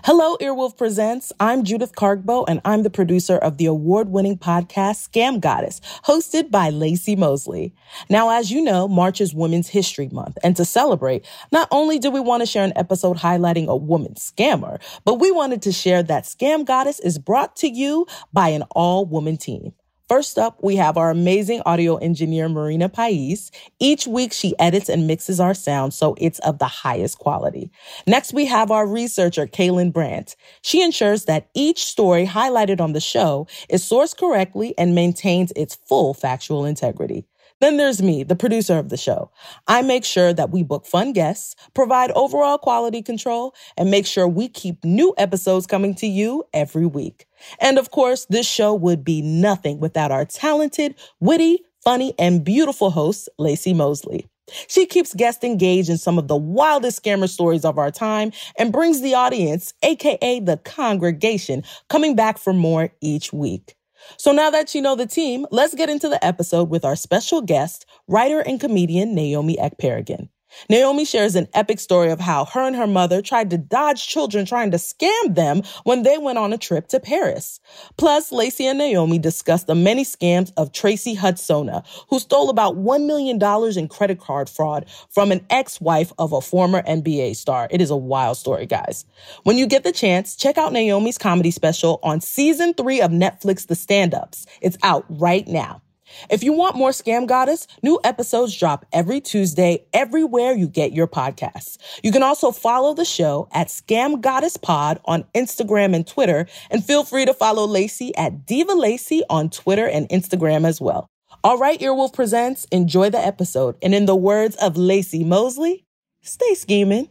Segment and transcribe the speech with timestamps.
[0.00, 1.32] Hello, Earwolf Presents.
[1.38, 6.50] I'm Judith Kargbo, and I'm the producer of the award winning podcast Scam Goddess, hosted
[6.50, 7.72] by Laci Mosley.
[8.10, 12.10] Now, as you know, March is Women's History Month, and to celebrate, not only do
[12.10, 16.02] we want to share an episode highlighting a woman scammer, but we wanted to share
[16.02, 19.72] that Scam Goddess is brought to you by an all woman team.
[20.12, 23.50] First up, we have our amazing audio engineer, Marina Pais.
[23.80, 27.70] Each week, she edits and mixes our sound so it's of the highest quality.
[28.06, 30.36] Next, we have our researcher, Kaylin Brandt.
[30.60, 35.76] She ensures that each story highlighted on the show is sourced correctly and maintains its
[35.76, 37.24] full factual integrity.
[37.60, 39.30] Then there's me, the producer of the show.
[39.66, 44.28] I make sure that we book fun guests, provide overall quality control, and make sure
[44.28, 47.28] we keep new episodes coming to you every week.
[47.60, 52.90] And of course, this show would be nothing without our talented, witty, funny, and beautiful
[52.90, 54.26] host, Laci Mosley.
[54.68, 58.72] She keeps guests engaged in some of the wildest scammer stories of our time and
[58.72, 63.74] brings the audience, aka the congregation, coming back for more each week.
[64.16, 67.40] So now that you know the team, let's get into the episode with our special
[67.40, 70.28] guest, writer and comedian Naomi Ekperigin.
[70.68, 74.44] Naomi shares an epic story of how her and her mother tried to dodge children
[74.44, 77.60] trying to scam them when they went on a trip to Paris.
[77.96, 83.06] Plus, Laci and Naomi discuss the many scams of Tracy Hudsona, who stole about $1
[83.06, 83.40] million
[83.78, 87.68] in credit card fraud from an ex-wife of a former NBA star.
[87.70, 89.04] It is a wild story, guys.
[89.44, 93.66] When you get the chance, check out Naomi's comedy special on season three of Netflix
[93.66, 94.46] The Stand-Ups.
[94.60, 95.82] It's out right now.
[96.30, 101.06] If you want more Scam Goddess, new episodes drop every Tuesday everywhere you get your
[101.06, 101.78] podcasts.
[102.02, 106.84] You can also follow the show at Scam Goddess Pod on Instagram and Twitter, and
[106.84, 111.06] feel free to follow Laci at Diva Laci on Twitter and Instagram as well.
[111.44, 113.76] All right, Earwolf Presents, enjoy the episode.
[113.82, 115.84] And in the words of Laci Mosley,
[116.22, 117.08] stay scheming.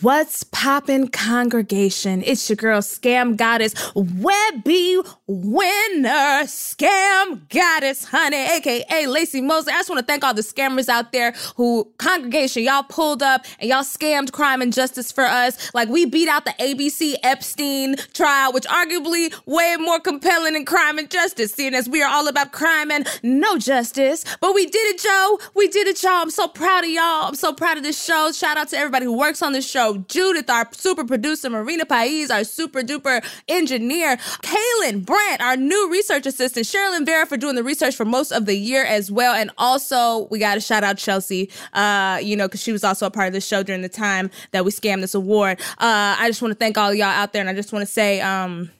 [0.00, 2.22] What's poppin' congregation?
[2.24, 9.72] It's your girl, Scam Goddess, Webby Winner, Scam Goddess, honey, aka Laci Mosley.
[9.72, 13.44] I just want to thank all the scammers out there who, congregation, y'all pulled up
[13.58, 15.74] and y'all scammed crime and justice for us.
[15.74, 20.98] Like we beat out the ABC Epstein trial, which arguably way more compelling than crime
[20.98, 24.24] and justice, seeing as we are all about crime and no justice.
[24.40, 25.40] But we did it, Joe.
[25.56, 26.22] We did it, y'all.
[26.22, 27.26] I'm so proud of y'all.
[27.26, 28.30] I'm so proud of this show.
[28.30, 29.87] Shout out to everybody who works on this show.
[29.94, 36.26] Judith, our super producer, Marina Pais, our super duper engineer, Kaylin Brandt, our new research
[36.26, 39.34] assistant, Sherilyn Vera for doing the research for most of the year as well.
[39.34, 43.06] And also, we got to shout out Chelsea, uh, you know, because she was also
[43.06, 45.60] a part of the show during the time that we scammed this award.
[45.78, 47.90] Uh, I just want to thank all y'all out there, and I just want to
[47.90, 48.70] say, um,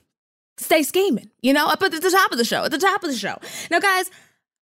[0.57, 3.09] stay scheming, you know, up at the top of the show, at the top of
[3.09, 3.37] the show.
[3.71, 4.11] Now, guys,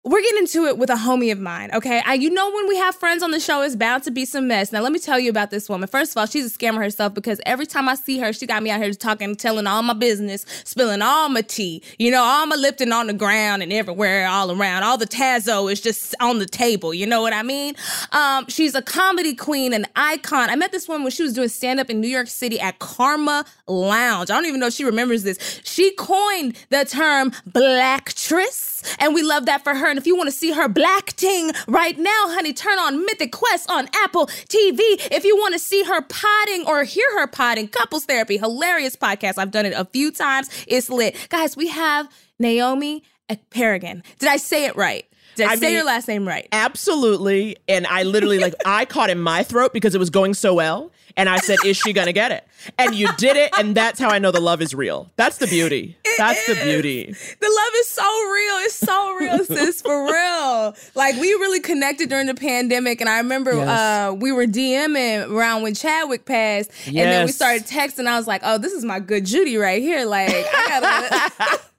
[0.05, 2.03] we're getting into it with a homie of mine, okay?
[2.05, 4.47] I, you know, when we have friends on the show, it's bound to be some
[4.47, 4.71] mess.
[4.71, 5.89] Now, let me tell you about this woman.
[5.89, 8.63] First of all, she's a scammer herself because every time I see her, she got
[8.63, 12.45] me out here talking, telling all my business, spilling all my tea, you know, all
[12.47, 14.83] my Lipton on the ground and everywhere, all around.
[14.83, 17.75] All the Tazo is just on the table, you know what I mean?
[18.13, 20.51] Um, she's a comedy queen, an icon.
[20.51, 22.79] I met this woman when she was doing stand up in New York City at
[22.79, 24.31] Karma Lounge.
[24.31, 25.63] I don't even know if she remembers this.
[25.65, 29.89] She coined the term blacktress, and we love that for her.
[29.89, 33.33] And if you want to see her black ting right now, honey, turn on Mythic
[33.33, 34.79] Quest on Apple TV.
[35.11, 39.39] If you want to see her potting or hear her potting, couples therapy, hilarious podcast.
[39.39, 40.49] I've done it a few times.
[40.67, 41.17] It's lit.
[41.29, 42.09] Guys, we have
[42.39, 44.05] Naomi Ekperigin.
[44.19, 45.07] Did I say it right?
[45.37, 46.49] Did I, say mean, your last name right?
[46.53, 47.57] Absolutely.
[47.69, 50.91] And I literally like I caught in my throat because it was going so well.
[51.17, 52.45] And I said, Is she gonna get it?
[52.79, 55.11] And you did it, and that's how I know the love is real.
[55.17, 55.97] That's the beauty.
[56.05, 56.59] It that's is.
[56.59, 57.05] the beauty.
[57.05, 58.55] The love is so real.
[58.65, 60.75] It's so real, sis, for real.
[60.95, 63.01] Like we really connected during the pandemic.
[63.01, 63.69] And I remember yes.
[63.69, 66.71] uh, we were DMing around when Chadwick passed.
[66.87, 66.87] Yes.
[66.87, 68.07] And then we started texting.
[68.07, 70.05] I was like, oh, this is my good Judy right here.
[70.07, 71.61] Like, I gotta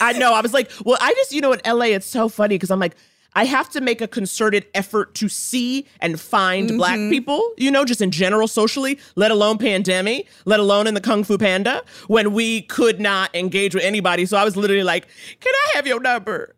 [0.00, 0.32] I know.
[0.34, 2.80] I was like, well, I just, you know, in LA, it's so funny because I'm
[2.80, 2.96] like,
[3.36, 6.78] I have to make a concerted effort to see and find mm-hmm.
[6.78, 11.02] black people, you know, just in general socially, let alone pandemic, let alone in the
[11.02, 14.24] Kung Fu Panda, when we could not engage with anybody.
[14.24, 15.06] So I was literally like,
[15.40, 16.55] can I have your number?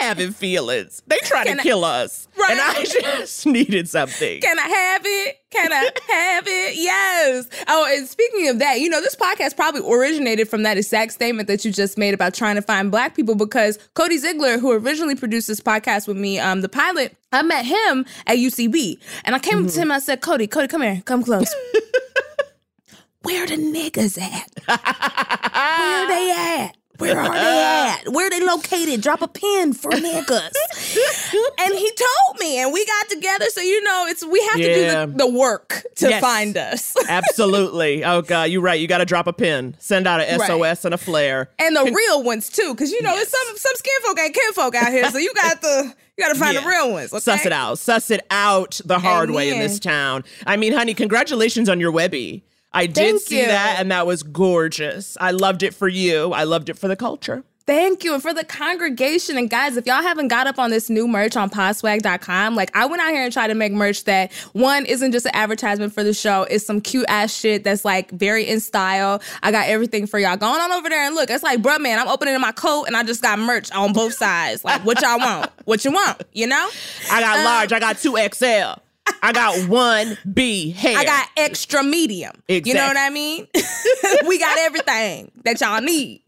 [0.00, 1.02] Having feelings.
[1.06, 2.26] They trying Can to I- kill us.
[2.38, 2.50] Right.
[2.52, 4.40] And I just needed something.
[4.40, 5.36] Can I have it?
[5.50, 6.76] Can I have it?
[6.76, 7.48] Yes.
[7.68, 11.48] Oh, and speaking of that, you know, this podcast probably originated from that exact statement
[11.48, 15.14] that you just made about trying to find black people because Cody Ziegler, who originally
[15.16, 18.98] produced this podcast with me, um, the pilot, I met him at UCB.
[19.24, 21.52] And I came to him I said, Cody, Cody, come here, come close.
[23.22, 24.50] Where the niggas at?
[24.66, 26.30] Where they
[26.64, 26.76] at?
[27.00, 28.08] Where are they at?
[28.12, 29.00] Where they located?
[29.00, 30.50] Drop a pin for niggas.
[31.60, 33.46] and he told me, and we got together.
[33.50, 36.20] So you know, it's we have to do the, the work to Yes.
[36.20, 36.94] find us.
[37.08, 38.04] Absolutely.
[38.04, 38.78] Oh God, you're right.
[38.80, 39.74] You got to drop a pin.
[39.78, 40.46] Send out a Right.
[40.46, 41.50] SOS and a flare.
[41.58, 44.52] and the real ones too, because you know, it's some some skin folk ain't kin
[44.52, 45.10] folk out here.
[45.10, 46.60] So you got to you got to find Yeah.
[46.62, 47.12] the real ones.
[47.12, 47.20] Okay?
[47.20, 47.78] Suss it out.
[47.78, 50.24] Suss it out the hard way in this town.
[50.46, 52.44] I mean, honey, congratulations on your Webby.
[52.72, 53.46] I did Thank see you.
[53.46, 55.16] that, and that was gorgeous.
[55.20, 56.32] I loved it for you.
[56.32, 57.42] I loved it for the culture.
[57.66, 58.14] Thank you.
[58.14, 59.36] And for the congregation.
[59.38, 62.86] And guys, if y'all haven't got up on this new merch on podswag.com, like I
[62.86, 66.02] went out here and tried to make merch that one isn't just an advertisement for
[66.02, 69.22] the show, it's some cute ass shit that's like very in style.
[69.44, 70.36] I got everything for y'all.
[70.36, 71.30] Going on over there and look.
[71.30, 74.14] It's like, bruh, man, I'm opening my coat and I just got merch on both
[74.14, 74.64] sides.
[74.64, 75.50] Like, what y'all want?
[75.64, 76.22] What you want?
[76.32, 76.68] You know?
[77.12, 77.72] I got Um, large.
[77.72, 78.80] I got two XL.
[79.22, 80.96] I got one B hair.
[80.98, 82.32] I got extra medium.
[82.48, 83.46] You know what I mean?
[84.26, 86.22] we got everything that y'all need.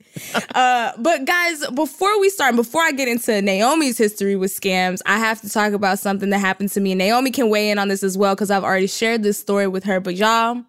[0.55, 5.19] Uh, but guys, before we start, before I get into Naomi's history with scams, I
[5.19, 6.93] have to talk about something that happened to me.
[6.93, 9.67] And Naomi can weigh in on this as well because I've already shared this story
[9.67, 10.00] with her.
[10.00, 10.62] But y'all,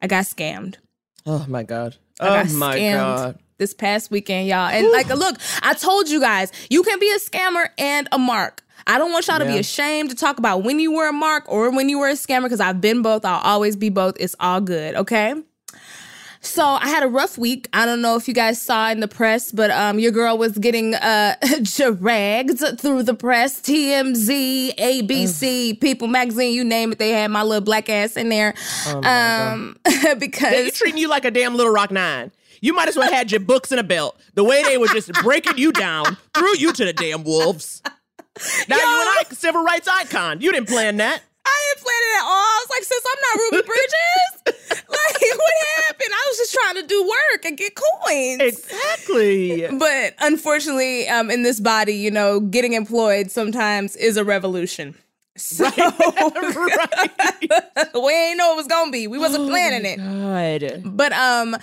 [0.00, 0.76] I got scammed.
[1.26, 1.96] Oh my god.
[2.20, 3.38] Oh my god.
[3.58, 4.68] This past weekend, y'all.
[4.68, 8.62] And like, look, I told you guys, you can be a scammer and a mark.
[8.86, 11.44] I don't want y'all to be ashamed to talk about when you were a mark
[11.48, 13.24] or when you were a scammer because I've been both.
[13.24, 14.16] I'll always be both.
[14.18, 15.34] It's all good, okay?
[16.40, 17.68] So I had a rough week.
[17.72, 20.56] I don't know if you guys saw in the press, but um, your girl was
[20.56, 23.60] getting uh dragged through the press.
[23.60, 26.98] TMZ, ABC, People Magazine, you name it.
[26.98, 28.54] They had my little black ass in there.
[28.86, 32.30] um, because They because treating you like a damn little rock nine.
[32.60, 34.18] You might as well had your books in a belt.
[34.34, 37.82] The way they were just breaking you down, threw you to the damn wolves.
[38.68, 40.40] Now you an icon, civil rights icon.
[40.40, 41.22] You didn't plan that.
[41.46, 42.30] I didn't plan it at all.
[42.30, 44.84] I was like, since I'm not Ruby Bridges.
[44.88, 45.52] like, what
[45.86, 46.10] happened?
[46.12, 48.40] I was just trying to do work and get coins.
[48.42, 49.66] Exactly.
[49.78, 54.94] but unfortunately, um, in this body, you know, getting employed sometimes is a revolution.
[55.38, 57.10] So right.
[57.94, 59.06] we ain't know it was gonna be.
[59.06, 59.98] We wasn't planning it.
[59.98, 60.82] God.
[60.96, 61.56] But um,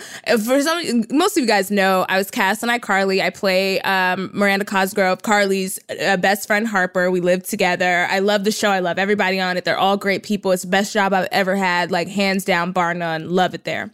[0.44, 3.22] for some, most of you guys know, I was cast on iCarly.
[3.22, 7.10] I play um, Miranda Cosgrove, Carly's uh, best friend Harper.
[7.10, 8.06] We live together.
[8.10, 8.70] I love the show.
[8.70, 9.64] I love everybody on it.
[9.64, 10.52] They're all great people.
[10.52, 13.28] It's the best job I've ever had, like hands down, bar none.
[13.30, 13.90] Love it there.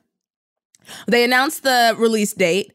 [1.07, 2.73] They announced the release date,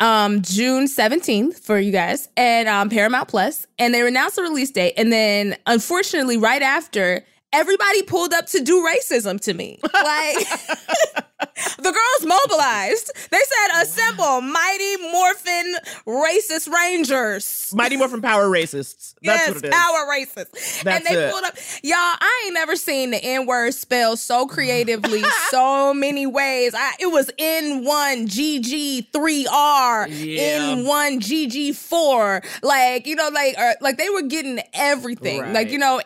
[0.00, 4.70] um, June 17th for you guys, and um, Paramount Plus, and they announced the release
[4.70, 4.94] date.
[4.96, 7.24] And then, unfortunately, right after,
[7.54, 9.78] everybody pulled up to do racism to me.
[9.82, 10.36] Like,
[11.78, 13.12] the girls mobilized.
[13.30, 17.72] They said, assemble mighty morphin racist rangers.
[17.74, 19.14] Mighty Morphin Power Racists.
[19.22, 19.70] That's yes, what it is.
[19.74, 20.82] power racists.
[20.82, 21.30] That's and they it.
[21.32, 21.54] pulled up.
[21.82, 26.74] Y'all, I ain't never seen the N word spelled so creatively, so many ways.
[26.74, 30.74] I, it was N1 GG3R, Yeah.
[30.76, 32.44] N1 GG4.
[32.62, 35.52] Like, you know, like, or, like they were getting everything.
[35.52, 36.00] Like, you know,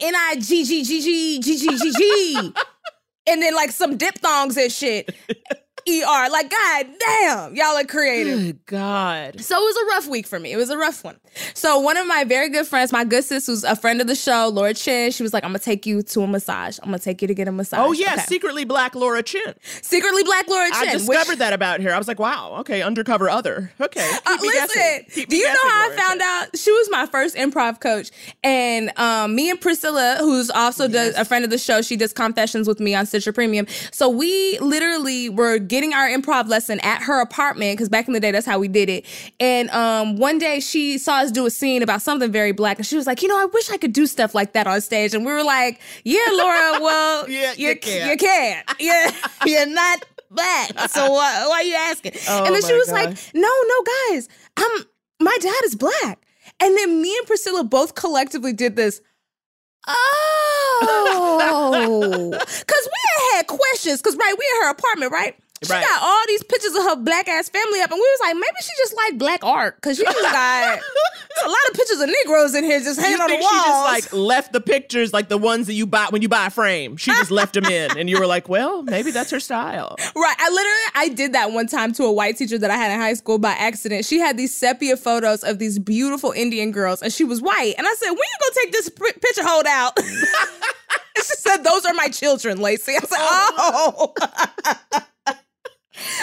[1.39, 2.57] NIGGGG, GGGG.
[3.27, 5.15] and then like some diphthongs and shit.
[5.89, 6.31] ER.
[6.31, 8.39] Like, god damn, y'all are creative.
[8.39, 9.41] Good God.
[9.41, 10.53] So it was a rough week for me.
[10.53, 11.17] It was a rough one.
[11.55, 14.15] So one of my very good friends, my good sis, who's a friend of the
[14.15, 16.79] show, Laura Chin, she was like, "I'm gonna take you to a massage.
[16.83, 18.15] I'm gonna take you to get a massage." Oh, yeah.
[18.15, 18.23] Okay.
[18.23, 19.55] Secretly black Laura Chin.
[19.63, 20.89] secretly black Laura Chin.
[20.89, 21.95] I discovered that about her.
[21.95, 22.57] I was like, wow.
[22.61, 22.83] Okay.
[22.83, 23.73] Undercover other.
[23.81, 24.11] Okay.
[24.27, 26.29] Uh, listen, do you know guessing, how I found Chin.
[26.29, 26.59] out?
[26.59, 28.11] She was my first improv coach,
[28.43, 32.13] and um, me and Priscilla, who's also does a friend of the show, she does
[32.13, 33.67] confessions with me on Stitcher Premium.
[33.93, 38.21] So we literally were getting our improv lesson at her apartment because back in the
[38.21, 39.07] day, that's how we did it.
[39.41, 42.87] And um, one day she saw us do a scene about something very black, and
[42.87, 45.15] she was like, "You know, I wish I could do stuff like that on stage."
[45.15, 49.11] And we were like, "Yeah, Laura, well, Yeah, you can't, you can, yeah,
[49.47, 52.13] you're not." Black, so why, why are you asking?
[52.29, 54.85] Oh and then she was like, no, no, guys, I'm
[55.21, 56.21] my dad is black.
[56.61, 59.01] And then me and Priscilla both collectively did this.
[60.81, 64.01] Oh, because we had had questions.
[64.01, 65.37] Because right, we in her apartment, right?
[65.65, 65.83] She Right.
[65.85, 68.57] got all these pictures of her black ass family up, and we was like, maybe
[68.63, 70.79] she just like black art because she just got
[71.45, 73.51] a lot of pictures of Negroes in here just hanging on the walls.
[73.51, 76.47] she just like left the pictures like the ones that you buy when you buy
[76.47, 76.97] a frame?
[76.97, 80.37] She just left them in, and you were like, "Well, maybe that's her style." Right.
[80.39, 82.99] I literally I did that one time to a white teacher that I had in
[83.01, 84.05] high school by accident.
[84.05, 87.75] She had these sepia photos of these beautiful Indian girls and she was white.
[87.79, 90.07] And I said, "When you gonna take this p- picture hold out?" and
[91.19, 94.15] she said, "Those are my children, Laci." I said, "Oh."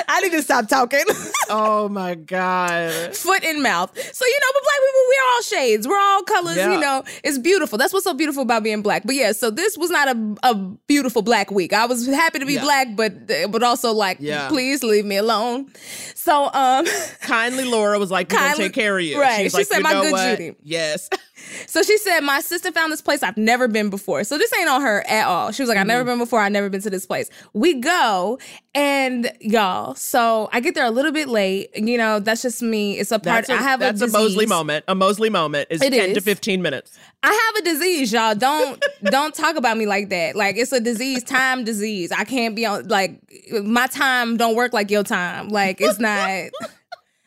[0.07, 1.03] I need to stop talking.
[1.49, 3.15] Oh my god!
[3.15, 3.91] Foot in mouth.
[4.13, 5.87] So, you know, but black people, we're all shades.
[5.87, 6.73] We're all colors, Yeah.
[6.73, 7.03] you know.
[7.23, 7.77] It's beautiful.
[7.77, 9.03] That's what's so beautiful about being black.
[9.05, 10.55] But yeah, so this was not a, a
[10.87, 11.73] beautiful black week.
[11.73, 12.61] I was happy to be Yeah.
[12.63, 13.13] black, but
[13.51, 14.47] but also like, Yeah.
[14.49, 15.71] please leave me alone.
[16.15, 16.85] So um
[17.21, 19.43] Kindly Laura was like, "We're gonna Kindly- take care of you." right.
[19.43, 20.37] She's She like, said, "You "My know good what?
[20.37, 21.09] Judy." Yes.
[21.67, 24.23] so she said, My sister found this place I've never been before.
[24.23, 25.51] So this ain't on her at all.
[25.51, 25.87] She was like, I've Mm-hmm.
[25.89, 27.29] never been before, I've never been to this place.
[27.53, 28.39] We go
[28.73, 31.69] and y'all, so I get there a little bit late.
[31.75, 32.99] You know, that's just me.
[32.99, 34.83] It's a part That's a, I have that's a a, Mosley moment.
[34.87, 36.97] A Mosley moment is It ten to fifteen minutes.
[37.23, 38.35] I have a disease, y'all.
[38.35, 40.35] Don't don't talk about me like that.
[40.35, 42.11] Like it's a disease, time disease.
[42.11, 43.19] I can't be on like
[43.63, 45.49] my time don't work like your time.
[45.49, 46.49] Like it's not.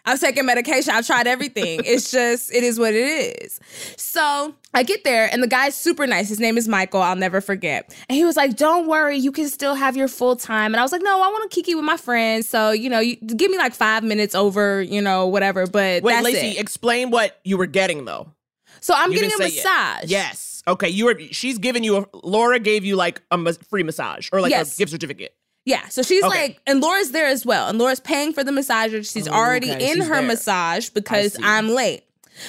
[0.08, 0.92] I've taken medication.
[0.94, 1.80] I've tried everything.
[1.84, 3.60] It's just it is what it is.
[3.96, 6.28] So I get there and the guy's super nice.
[6.28, 7.02] His name is Michael.
[7.02, 7.94] I'll never forget.
[8.08, 10.82] And he was like, "Don't worry, you can still have your full time." And I
[10.82, 12.48] was like, "No, I want to kiki with my friends.
[12.48, 16.24] So you know, you give me like five minutes over, you know, whatever." But Wait,
[16.24, 16.58] Laci, it.
[16.58, 18.32] explain what you were getting though.
[18.80, 19.64] So I'm You getting a didn't it.
[19.64, 20.04] massage.
[20.10, 20.62] Yes.
[20.66, 20.88] Okay.
[20.88, 21.18] You were.
[21.32, 22.06] She's giving you a.
[22.22, 24.76] Laura gave you like a free massage or like Yes.
[24.76, 25.34] a gift certificate.
[25.68, 26.40] Yeah, so she's Okay.
[26.42, 29.04] like, and Laura's there as well, and Laura's paying for the massager.
[29.10, 30.22] She's already okay, in she's her there.
[30.22, 31.36] massage because.
[31.42, 32.04] I'm late.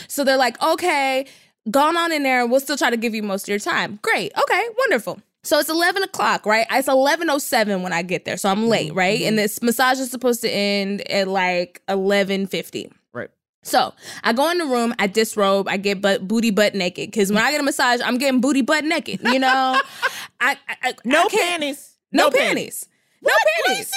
[0.08, 1.26] So they're like, okay,
[1.70, 2.46] gone on in there.
[2.48, 4.00] We'll still try to give you most of your time.
[4.02, 4.32] Great.
[4.42, 5.20] Okay, wonderful.
[5.44, 6.66] So it's 11 o'clock, right?
[6.72, 8.38] It's 11.07 when I get there.
[8.38, 8.68] So I'm Mm-hmm.
[8.68, 9.22] late, right?
[9.24, 12.92] And this massage is supposed to end at like 11.50.
[13.14, 13.30] Right.
[13.64, 17.10] So I go in the room, I disrobe, I get butt, booty butt naked.
[17.12, 19.82] Because when I get a massage, I'm getting booty butt naked, you know?
[20.40, 21.98] I, I, I No I panties.
[22.12, 22.88] No, panties.
[23.22, 23.34] No
[23.66, 23.92] panties.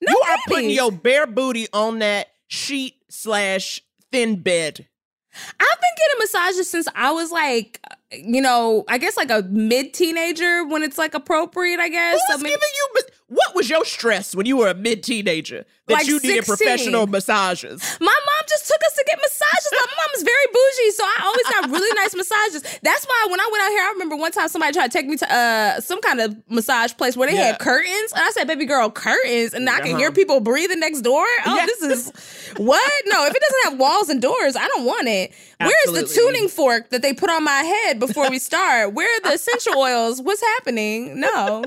[0.00, 3.80] No you are putting your bare booty on that sheet slash
[4.10, 4.86] thin bed.
[5.34, 9.42] I've been getting massages since I was like, uh, you know, I guess like a
[9.42, 12.14] mid teenager when it's like appropriate, I guess.
[12.14, 13.02] Who's So maybe- giving you?
[13.32, 16.56] What was your stress when you were a mid teenager that Like you needed 16.
[16.56, 17.80] professional massages?
[18.00, 19.70] my mom just took us to get massages.
[19.72, 22.62] My mom is very bougie, so I always got really nice massages.
[22.82, 25.06] That's why when I went out here, I remember one time somebody tried to take
[25.06, 27.46] me to uh some kind of massage place where they Yeah.
[27.52, 29.98] had curtains, and I said, "Baby girl, curtains," and I can Uh-huh.
[29.98, 31.24] hear people breathing next door.
[31.46, 31.66] Oh, Yeah.
[31.66, 32.12] this is
[32.58, 32.92] what?
[33.06, 35.32] No, if it doesn't have walls and doors, I don't want it.
[35.58, 38.92] Where's the tuning fork that they put on my head before we start?
[38.92, 40.20] Where are the essential oils?
[40.20, 41.18] What's happening?
[41.20, 41.64] No.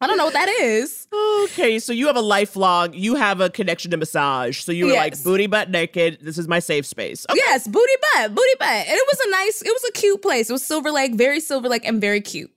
[0.00, 1.08] I don't know what that is.
[1.44, 4.60] Okay, so you have a lifelong, you have a connection to massage.
[4.62, 6.18] So you were like booty butt naked.
[6.20, 7.26] This is my safe space.
[7.28, 7.40] Okay.
[7.44, 8.68] Yes, booty butt, booty butt.
[8.68, 10.50] And it was a nice, it was a cute place.
[10.50, 12.50] It was Silver Lake, very Silver Lake and very cute.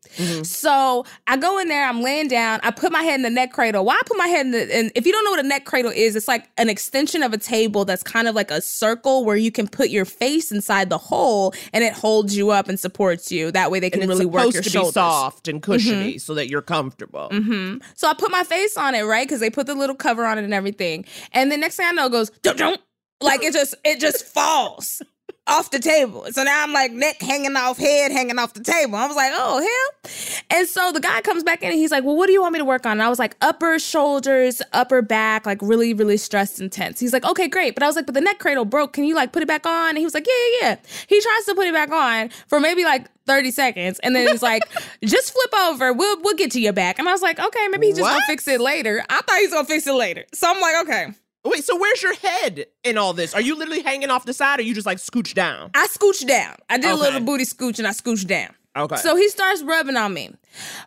[0.43, 3.53] So I go in there, I'm laying down, I put my head in the neck
[3.53, 3.85] cradle.
[3.85, 5.65] Why I put my head in the, and if you don't know what a neck
[5.65, 9.23] cradle is, it's like an extension of a table that's kind of like a circle
[9.25, 12.79] where you can put your face inside the hole and it holds you up and
[12.79, 13.51] supports you.
[13.51, 14.91] That way they can really work supposed your to shoulders.
[14.91, 17.29] be soft and cushiony so that you're comfortable.
[17.31, 19.27] hmm So I put my face on it, right?
[19.27, 21.05] Because they put the little cover on it and everything.
[21.31, 22.81] And the next thing I know, it goes don't don't
[23.21, 25.01] like it just it just falls
[25.47, 26.25] off the table.
[26.31, 28.95] So now I'm like neck hanging off, head hanging off the table.
[28.95, 30.11] I was like, oh hell.
[30.49, 32.53] And so the guy comes back in and he's like, well, what do you want
[32.53, 32.93] me to work on?
[32.93, 36.99] And I was like, upper shoulders, upper back, like really, really stressed and tense.
[36.99, 37.73] He's like, okay, great.
[37.73, 38.93] But I was like, but the neck cradle broke.
[38.93, 39.89] Can you like put it back on?
[39.89, 40.75] And he was like, yeah, yeah, yeah.
[41.07, 43.99] He tries to put it back on for maybe like 30 seconds.
[43.99, 44.63] And then he's like,
[45.03, 45.91] just flip over.
[45.91, 46.99] We'll we'll get to your back.
[46.99, 49.03] And I was like, okay, maybe he's just gonna fix it later.
[49.09, 50.25] I thought he's gonna fix it later.
[50.33, 51.13] So I'm like, okay.
[51.43, 53.33] Wait, so where's your head in all this?
[53.33, 55.71] Are you literally hanging off the side or you just like scooch down?
[55.73, 56.55] I scooched down.
[56.69, 58.53] I did a little booty scooch and I scooched down.
[58.75, 58.97] Okay.
[58.97, 60.33] So he starts rubbing on me.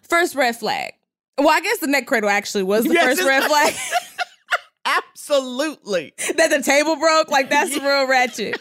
[0.02, 0.92] First red flag.
[1.37, 3.75] Well, I guess the neck cradle actually was the Yes, first red flag.
[4.87, 6.12] Absolutely.
[6.37, 7.30] that the table broke.
[7.30, 8.58] Like that's real ratchet.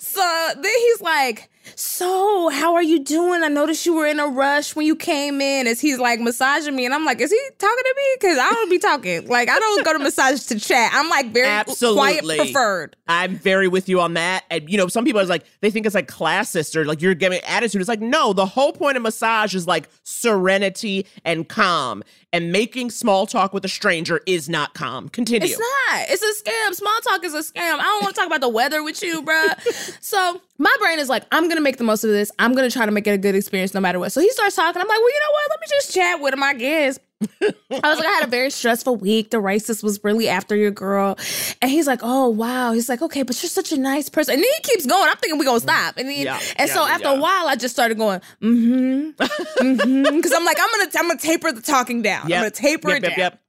[0.00, 3.42] So then he's like, "So how are you doing?
[3.42, 6.74] I noticed you were in a rush when you came in." As he's like massaging
[6.74, 8.16] me, and I'm like, "Is he talking to me?
[8.20, 9.28] Because I don't be talking.
[9.28, 10.90] Like I don't go to massage to chat.
[10.94, 14.44] I'm like very quiet preferred." I'm very with you on that.
[14.50, 17.14] And you know, some people are like they think it's like classist or like you're
[17.14, 17.80] giving attitude.
[17.80, 22.02] It's like no, the whole point of massage is like serenity and calm.
[22.30, 25.08] And making small talk with a stranger is not calm.
[25.08, 25.48] Continue.
[25.48, 26.06] It's not.
[26.10, 26.74] It's a scam.
[26.74, 27.78] Small talk is a scam.
[27.78, 29.96] I don't want to talk about the weather with you, bruh.
[30.02, 32.30] so my brain is like, I'm gonna make the most of this.
[32.38, 34.12] I'm gonna try to make it a good experience no matter what.
[34.12, 34.80] So he starts talking.
[34.80, 35.50] I'm like, well, you know what?
[35.50, 36.98] Let me just chat with him, I guess.
[37.42, 39.30] I was like, I had a very stressful week.
[39.30, 41.18] The racist was really after your girl.
[41.60, 42.72] And he's like, oh, wow.
[42.72, 44.34] He's like, okay, but you're such a nice person.
[44.34, 45.08] And then he keeps going.
[45.08, 45.96] I'm thinking we're going to stop.
[45.96, 47.16] And then, Yeah, and yeah, so after yeah.
[47.16, 50.16] a while, I just started going, mm-hmm, mm-hmm.
[50.16, 52.22] Because I'm like, I'm going to I'm gonna taper the talking down.
[52.22, 53.18] I'm going to taper Yep, it yep, down.
[53.18, 53.40] yep.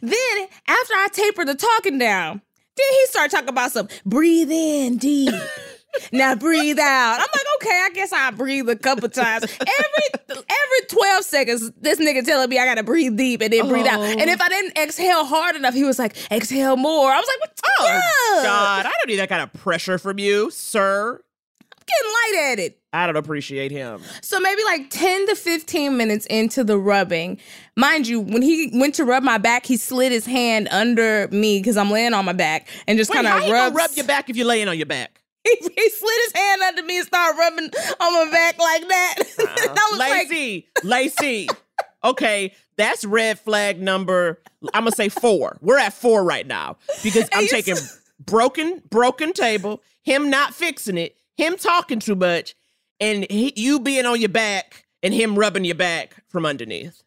[0.00, 2.40] Then after I taper the talking down,
[2.76, 5.34] then he started talking about some breathe in deep.
[6.12, 7.14] now breathe out.
[7.14, 9.44] I'm like, okay, I guess I breathe a couple times.
[9.44, 13.86] Every every 12 seconds, this nigga telling me I gotta breathe deep and then breathe
[13.86, 14.00] out.
[14.00, 14.02] Oh.
[14.02, 17.10] And if I didn't exhale hard enough, he was like, exhale more.
[17.10, 18.42] I was like, what Oh, yeah.
[18.44, 18.86] God.
[18.86, 21.20] I don't need that kind of pressure from you, sir.
[21.60, 22.80] I'm getting light at it.
[22.92, 24.00] I don't appreciate him.
[24.22, 27.38] So maybe like 10 to 15 minutes into the rubbing.
[27.76, 31.58] Mind you, when he went to rub my back, he slid his hand under me
[31.58, 33.90] because I'm laying on my back and just Wait, kind how of you gonna rub
[33.94, 35.20] your back if you're laying on your back?
[35.60, 39.14] he, he slid his hand under me and started rubbing on my back like that.
[39.46, 39.74] Uh-huh.
[39.78, 41.56] I was like, Laci, Laci.
[42.04, 44.40] Okay, that's red flag number.
[44.74, 45.58] I'm gonna say four.
[45.60, 47.76] We're at four right now because I'm taking
[48.20, 49.82] broken, broken table.
[50.02, 51.16] Him not fixing it.
[51.36, 52.54] Him talking too much,
[53.00, 57.02] and he, you being on your back and him rubbing your back from underneath.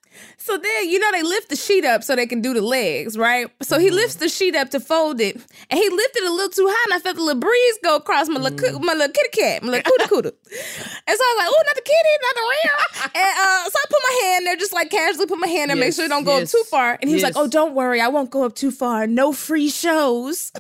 [0.50, 3.18] So then, you know, they lift the sheet up so they can do the legs,
[3.18, 3.48] right?
[3.62, 3.84] So Mm-hmm.
[3.86, 5.36] he lifts the sheet up to fold it,
[5.70, 8.28] and he lifted a little too high, and I felt the little breeze go across
[8.28, 8.72] my little, Mm.
[8.74, 10.30] coo- my little kitty cat, my little cootie cootie.
[10.30, 13.22] and so I was like, oh, not the kitty, not the real.
[13.24, 15.78] and uh, so I put my hand there, just like casually put my hand there,
[15.78, 16.98] make sure it don't go yes, up too far.
[17.02, 19.08] And he was like, oh, don't worry, I won't go up too far.
[19.08, 20.52] No free shows.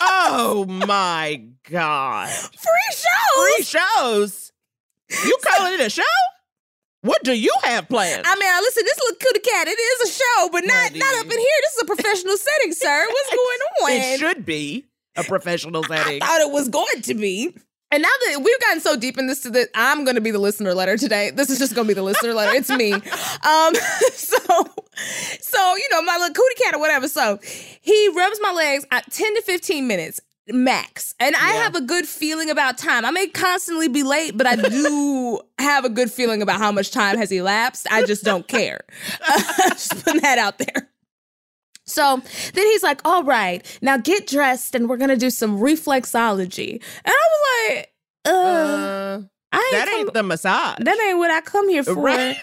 [0.00, 2.28] Oh my god!
[2.28, 3.54] Free shows?
[3.56, 4.52] Free shows.
[5.24, 6.02] You calling it a show?
[7.02, 8.24] What do you have planned?
[8.26, 11.24] I mean, listen, this little cootie cat, it is a show, but not not up
[11.24, 11.58] in here.
[11.62, 13.06] This is a professional setting, sir.
[13.08, 13.90] What's going on?
[13.92, 14.84] It should be
[15.16, 16.22] a professional setting.
[16.22, 17.54] I thought it was going to be.
[17.92, 20.38] And now that we've gotten so deep in this, that I'm going to be the
[20.38, 21.30] listener letter today.
[21.30, 22.56] This is just going to be the listener letter.
[22.56, 22.92] It's me.
[23.42, 23.74] Um,
[24.12, 24.36] so,
[25.40, 27.08] so you know, my little cootie cat or whatever.
[27.08, 27.38] So
[27.80, 30.20] he rubs my legs at 10 to 15 minutes
[30.52, 31.62] max, and I Yeah.
[31.62, 33.04] have a good feeling about time.
[33.04, 36.90] I may constantly be late, but I do have a good feeling about how much
[36.90, 37.86] time has elapsed.
[37.90, 38.80] I just don't care.
[39.70, 40.88] just putting that out there.
[41.86, 42.22] So
[42.54, 46.74] then he's like, all right, now get dressed and we're gonna do some reflexology.
[47.04, 47.92] And I was like,
[48.26, 49.20] uh, Uh,
[49.52, 50.78] I ain't that come- ain't the massage.
[50.80, 51.94] that ain't what I come here for.
[51.94, 52.36] Right.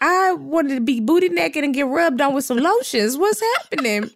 [0.00, 3.16] I wanted to be booty naked and get rubbed on with some lotions.
[3.16, 4.10] What's happening?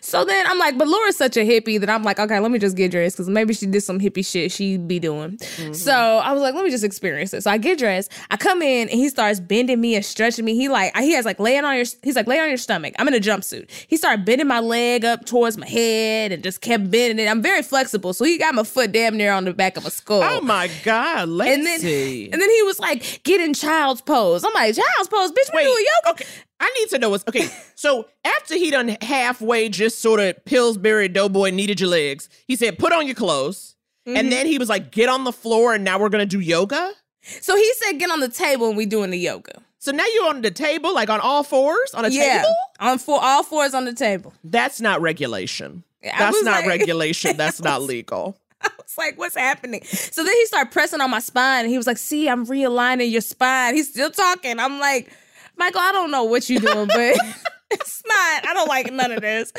[0.00, 2.58] so then I'm like, but Laura's such a hippie that I'm like, okay, let me
[2.58, 5.36] just get dressed because maybe she did some hippie shit she'd be doing.
[5.38, 5.72] Mm-hmm.
[5.72, 7.42] So I was like, let me just experience it.
[7.42, 8.12] So I get dressed.
[8.30, 10.54] I come in and he starts bending me and stretching me.
[10.54, 12.94] He like he has like laying on your he's like lay on your stomach.
[12.98, 13.70] I'm in a jumpsuit.
[13.88, 17.28] He started bending my leg up towards my head and just kept bending it.
[17.28, 19.90] I'm very flexible, so he got my foot damn near on the back of my
[19.90, 20.22] skull.
[20.22, 21.54] Oh my God, Laci.
[21.54, 25.30] And then, and then he was like, "Get in child's pose." I'm like, "Child's pose,
[25.32, 25.50] bitch.
[25.54, 26.26] We doing yoga." okay.
[26.60, 27.48] I need to know what's okay.
[27.74, 32.78] So after he done halfway just sort of Pillsbury Doughboy kneaded your legs, he said,
[32.78, 33.76] put on your clothes.
[34.06, 34.16] Mm-hmm.
[34.16, 36.92] And then he was like, get on the floor and now we're gonna do yoga.
[37.40, 40.28] So he said, "Get on the table and we doing the yoga." So now you're
[40.28, 42.54] on the table, like on all fours on a yeah, table?
[42.80, 44.32] on four, all fours on the table.
[44.42, 45.84] That's not regulation.
[46.02, 47.36] I That's not like- regulation.
[47.36, 48.38] That's not legal.
[48.68, 51.76] I was like, "What's happening?" So then he started pressing on my spine, and he
[51.76, 54.58] was like, "See, I'm realigning your spine." He's still talking.
[54.58, 55.10] I'm like,
[55.56, 57.16] "Michael, I don't know what you're doing, but
[57.70, 58.46] it's not.
[58.46, 59.52] I don't like none of this."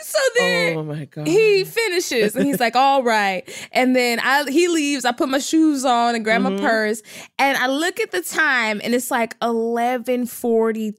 [0.00, 0.76] So then.
[0.76, 1.26] Oh my God.
[1.26, 5.38] he finishes and he's like all right and then i he leaves i put my
[5.38, 6.56] shoes on and grab Mm-hmm.
[6.56, 7.02] my purse
[7.38, 10.94] and i look at the time and it's like 11:45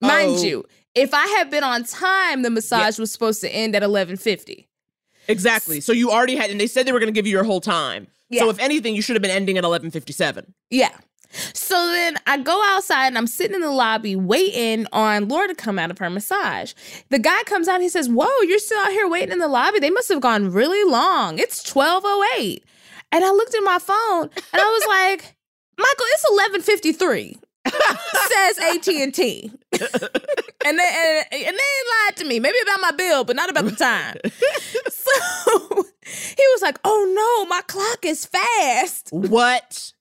[0.00, 0.42] mind Oh.
[0.42, 4.66] you if i had been on time the massage was supposed to end at 11:50
[5.28, 5.80] exactly.
[5.80, 8.08] So you already had, and they said they were gonna give you your whole time.
[8.32, 10.54] So if anything, you should have been ending at 11:57.
[10.70, 10.96] yeah
[11.54, 15.54] so then I go outside and I'm sitting in the lobby waiting on Laura to
[15.54, 16.74] come out of her massage.
[17.08, 19.48] The guy comes out and he says, Whoa, you're still out here waiting in the
[19.48, 19.80] lobby?
[19.80, 21.38] They must have gone really long.
[21.38, 22.64] It's 1208.
[23.12, 25.34] And I looked at my phone and I was like,
[25.78, 27.38] Michael, it's 1153.
[28.28, 29.52] Says AT&T.
[30.64, 31.72] and they and, and they
[32.06, 32.40] lied to me.
[32.40, 34.16] Maybe about my bill, but not about the time.
[34.88, 39.92] so he was like, "Oh no, my clock is fast." What?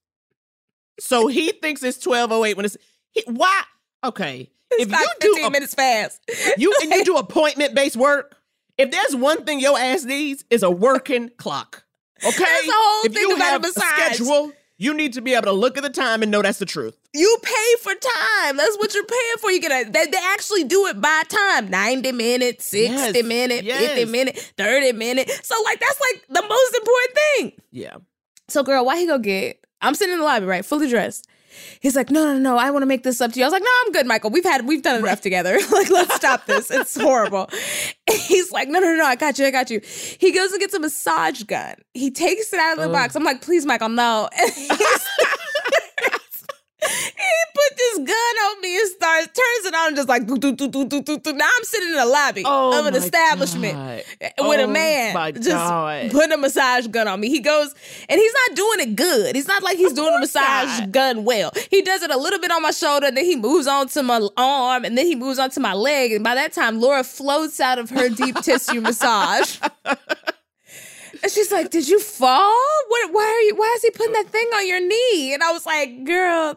[1.02, 2.78] so he thinks it's 12:08 when it's
[3.12, 3.64] he, why?
[4.04, 4.50] Okay.
[4.72, 6.22] It's if you do a, minutes fast.
[6.58, 8.38] you and you do appointment based work,
[8.78, 11.84] if there's one thing your ass needs is a working clock.
[12.24, 12.38] Okay?
[12.38, 15.52] That's the whole if thing you have a schedule, you need to be able to
[15.52, 16.98] look at the time and know that's the truth.
[17.14, 18.58] You pay for time.
[18.58, 19.52] That's what you're paying for.
[19.52, 21.70] You get a they, they actually do it by time.
[21.70, 24.10] 90 minutes, 60 Yes, minutes, 50 yes.
[24.10, 25.48] minutes, 30 minutes.
[25.48, 27.52] So like that's like the most important thing.
[27.70, 27.98] Yeah.
[28.48, 30.66] So girl, why he go get I'm sitting in the lobby, right?
[30.66, 31.28] Fully dressed.
[31.80, 33.46] He's like, no, no, no, I want to make this up to you.
[33.46, 34.30] I was like, no, I'm good, Michael.
[34.30, 35.60] We've had, we've done enough together.
[35.72, 36.72] like, let's stop this.
[36.72, 37.50] It's horrible.
[38.10, 39.82] he's like, no, no, no, I got you, I got you.
[39.84, 41.76] He goes and gets a massage gun.
[41.94, 42.92] He takes it out of the oh.
[42.92, 43.16] box.
[43.16, 44.30] I'm like, please, Michael, no.
[46.84, 50.38] He put this gun on me and starts turns it on and just like do,
[50.38, 51.34] do, do, do, do, do, do.
[51.34, 54.04] now I'm sitting in the lobby Oh of an establishment God.
[54.48, 56.12] with a Oh man just God.
[56.12, 57.30] putting a massage gun on me.
[57.30, 57.74] He goes
[58.10, 59.36] and he's not doing it good.
[59.36, 60.92] He's not like he's doing a massage not.
[60.92, 61.52] gun well.
[61.70, 64.04] He does it a little bit on my shoulder, and then he moves on to
[64.04, 66.12] my arm, and then he moves on to my leg.
[66.12, 69.58] And by that time, Laura floats out of her deep tissue massage.
[71.24, 72.58] And she's like, "Did you fall?
[72.88, 73.14] What?
[73.14, 73.56] Why are you?
[73.56, 76.56] Why is he putting that thing on your knee?" And I was like, "Girl."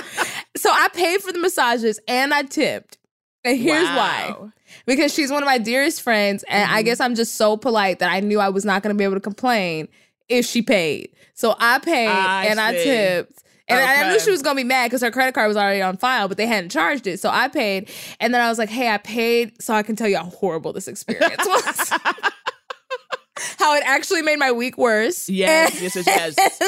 [0.56, 2.98] so I paid for the massages and I tipped.
[3.44, 4.34] And here's why:
[4.86, 6.84] because she's one of my dearest friends, and I mm-hmm.
[6.86, 9.14] guess I'm just so polite that I knew I was not going to be able
[9.14, 9.88] to complain
[10.28, 11.10] if she paid.
[11.34, 13.42] So I paid I and I tipped.
[13.66, 15.80] And I- I knew she was gonna be mad because her credit card was already
[15.80, 17.18] on file, but they hadn't charged it.
[17.18, 17.90] So I paid.
[18.20, 20.72] And then I was like, hey, I paid so I can tell you how horrible
[20.72, 21.92] this experience was.
[23.58, 25.28] how it actually made my week worse.
[25.28, 26.60] Yes, yes, yes, yes.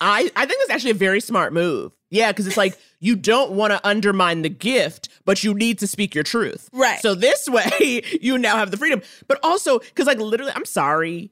[0.00, 1.92] I, I think it's actually a very smart move.
[2.10, 5.86] Yeah, because it's like you don't want to undermine the gift, but you need to
[5.86, 6.68] speak your truth.
[6.72, 7.00] Right.
[7.00, 9.02] So this way, you now have the freedom.
[9.26, 11.30] But also, because like literally, I'm sorry,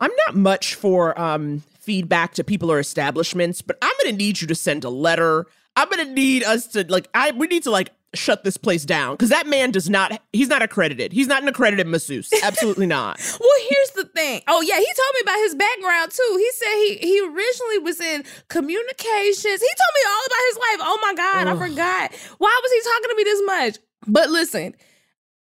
[0.00, 4.46] I'm not much for um feedback to people or establishments, but I'm gonna need you
[4.48, 5.46] to send a letter.
[5.76, 9.14] I'm gonna need us to like I we need to like shut this place down
[9.14, 11.12] because that man does not he's not accredited.
[11.12, 12.30] He's not an accredited masseuse.
[12.42, 13.20] Absolutely not.
[13.38, 14.42] Well, here's the thing.
[14.48, 16.36] Oh yeah, he told me about his background too.
[16.38, 19.60] He said he he originally was in communications.
[19.60, 20.78] He told me all about his life.
[20.80, 22.14] Oh my god, I forgot.
[22.38, 23.78] Why was he talking to me this much?
[24.06, 24.74] But listen,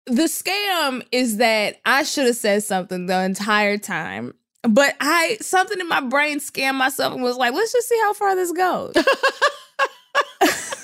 [0.07, 4.33] the scam is that I should have said something the entire time.
[4.63, 8.13] But I something in my brain scammed myself and was like, let's just see how
[8.13, 8.95] far this goes.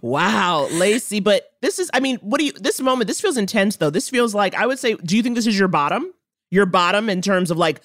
[0.00, 3.76] Wow, Laci, but this is I mean, what do you this moment, this feels intense
[3.76, 3.90] though.
[3.90, 6.12] This feels like I would say, do you think this is your bottom?
[6.50, 7.80] Your bottom in terms of like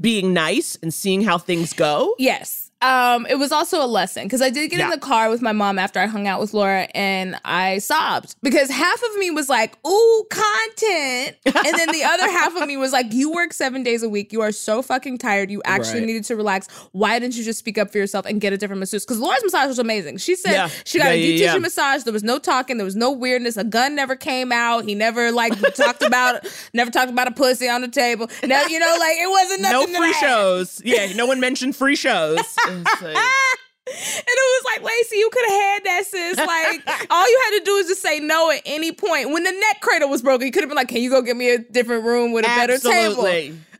[0.00, 2.14] being nice and seeing how things go?
[2.18, 2.67] Yes.
[2.80, 5.50] Um, it was also a lesson because I did get in the car with my
[5.50, 9.48] mom after I hung out with Laura and I sobbed because half of me was
[9.48, 11.36] like, ooh, content.
[11.46, 14.32] And then the other half of me was like, you work seven days a week.
[14.32, 15.50] You are so fucking tired.
[15.50, 16.06] You actually Right.
[16.06, 16.68] needed to relax.
[16.92, 19.04] Why didn't you just speak up for yourself and get a different masseuse?
[19.04, 20.18] Because Laura's massage was amazing.
[20.18, 20.68] She said Yeah.
[20.84, 21.58] she got Yeah, a yeah, deep tissue yeah.
[21.58, 22.02] massage.
[22.04, 22.76] There was no talking.
[22.76, 23.56] There was no weirdness.
[23.56, 24.84] A gun never came out.
[24.84, 28.30] He never like talked about, never talked about a pussy on the table.
[28.44, 30.80] No, you know, like it wasn't nothing to free shows.
[30.84, 32.38] Yeah, no one mentioned free shows.
[33.90, 36.36] And it was like, Laci, you could have had that, sis.
[36.36, 39.30] Like, all you had to do is just say no at any point.
[39.30, 41.36] When the neck cradle was broken, you could have been like, can you go get
[41.36, 43.22] me a different room with a better table?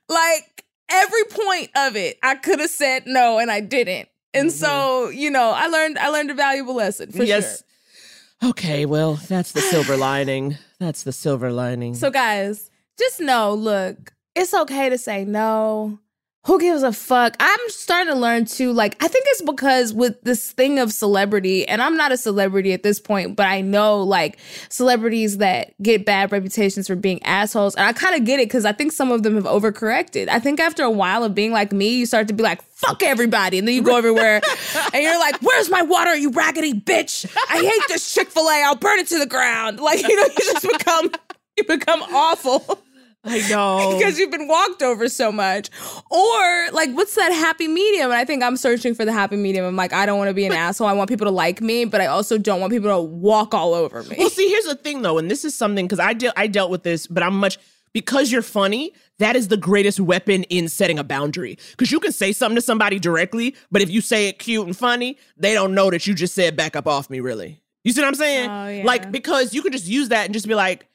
[0.08, 4.08] Like, every point of it, I could have said no, and I didn't.
[4.34, 4.58] And mm-hmm.
[4.58, 7.62] so, you know, I learned I learned a valuable lesson for yes.
[8.40, 8.50] sure.
[8.50, 10.58] Okay, well, that's the silver lining.
[10.78, 11.94] That's the silver lining.
[11.94, 15.98] So, guys, just know, look, it's okay to say no.
[16.48, 17.36] Who gives a fuck?
[17.38, 18.72] I'm starting to learn too.
[18.72, 22.72] Like, I think it's because with this thing of celebrity, and I'm not a celebrity
[22.72, 24.38] at this point, but I know like
[24.70, 27.74] celebrities that get bad reputations for being assholes.
[27.74, 30.28] And I kind of get it because I think some of them have overcorrected.
[30.28, 33.02] I think after a while of being like me, you start to be like, fuck
[33.02, 33.58] everybody.
[33.58, 34.40] And then you go everywhere
[34.94, 37.30] and you're like, where's my water, you raggedy bitch?
[37.50, 38.62] I hate this Chick fil A.
[38.64, 39.80] I'll burn it to the ground.
[39.80, 41.10] Like, you know, you just become,
[41.58, 42.82] you become awful
[43.24, 43.96] I know.
[43.98, 45.70] because you've been walked over so much.
[46.10, 48.06] Or like, what's that happy medium?
[48.10, 49.64] And I think I'm searching for the happy medium.
[49.64, 50.86] I'm like, I don't want to be an asshole.
[50.86, 53.74] I want people to like me, but I also don't want people to walk all
[53.74, 54.16] over me.
[54.18, 56.70] Well, see, here's the thing though, and this is something because I deal I dealt
[56.70, 57.58] with this, but I'm much
[57.92, 58.92] because you're funny.
[59.18, 62.62] That is the greatest weapon in setting a boundary because you can say something to
[62.62, 66.14] somebody directly, but if you say it cute and funny, they don't know that you
[66.14, 67.18] just said back up off me.
[67.18, 68.48] Really, you see what I'm saying?
[68.48, 68.84] Oh, yeah.
[68.84, 70.86] Like because you could just use that and just be like.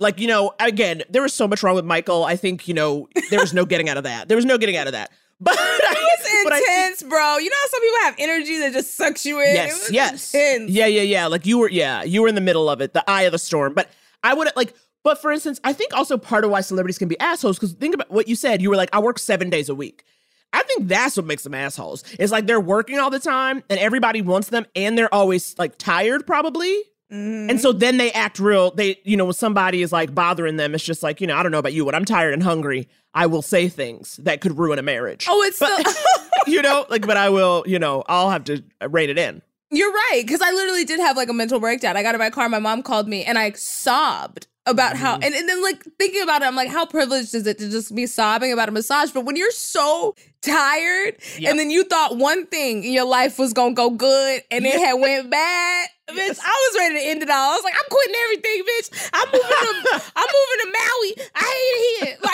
[0.00, 2.24] Like, you know, again, there was so much wrong with Michael.
[2.24, 4.28] I think, you know, there was no getting out of that.
[4.28, 5.10] There was no getting out of that.
[5.40, 7.38] But, It's but I intense, bro.
[7.38, 9.48] You know how some people have energy that just sucks you in?
[9.50, 10.34] It Yes, was yes.
[10.34, 10.70] intense.
[10.70, 11.26] Yeah, yeah, yeah.
[11.26, 13.38] Like you were, yeah, you were in the middle of it, the eye of the
[13.38, 13.74] storm.
[13.74, 13.88] But
[14.22, 17.18] I would like, but for instance, I think also part of why celebrities can be
[17.20, 18.60] assholes, because think about what you said.
[18.62, 20.04] You were like, I work seven days a week.
[20.52, 22.02] I think that's what makes them assholes.
[22.18, 25.76] It's like they're working all the time and everybody wants them and they're always like
[25.78, 26.82] tired, probably.
[27.10, 27.58] And mm-hmm.
[27.58, 28.70] so then they act real.
[28.70, 31.42] They, you know, when somebody is like bothering them, it's just like, you know, I
[31.42, 31.84] don't know about you.
[31.84, 35.26] but I'm tired and hungry, I will say things that could ruin a marriage.
[35.28, 36.04] Oh, it's But- still.
[36.46, 39.42] you know, like, but I will, you know, I'll have to uh, rate it in.
[39.70, 41.96] You're right, because I literally did have like a mental breakdown.
[41.96, 45.34] I got in my car, my mom called me, and I sobbed about how and,
[45.34, 48.06] and then like thinking about it, I'm like, how privileged is it to just be
[48.06, 49.10] sobbing about a massage?
[49.10, 51.50] But when you're so tired Yep.
[51.50, 54.78] and then you thought one thing in your life was gonna go good and it
[54.78, 57.52] had went bad, bitch, I was ready to end it all.
[57.52, 59.10] I was like, I'm quitting everything, bitch.
[59.12, 61.28] I'm moving to I'm moving to Maui.
[61.34, 62.16] I hate it here.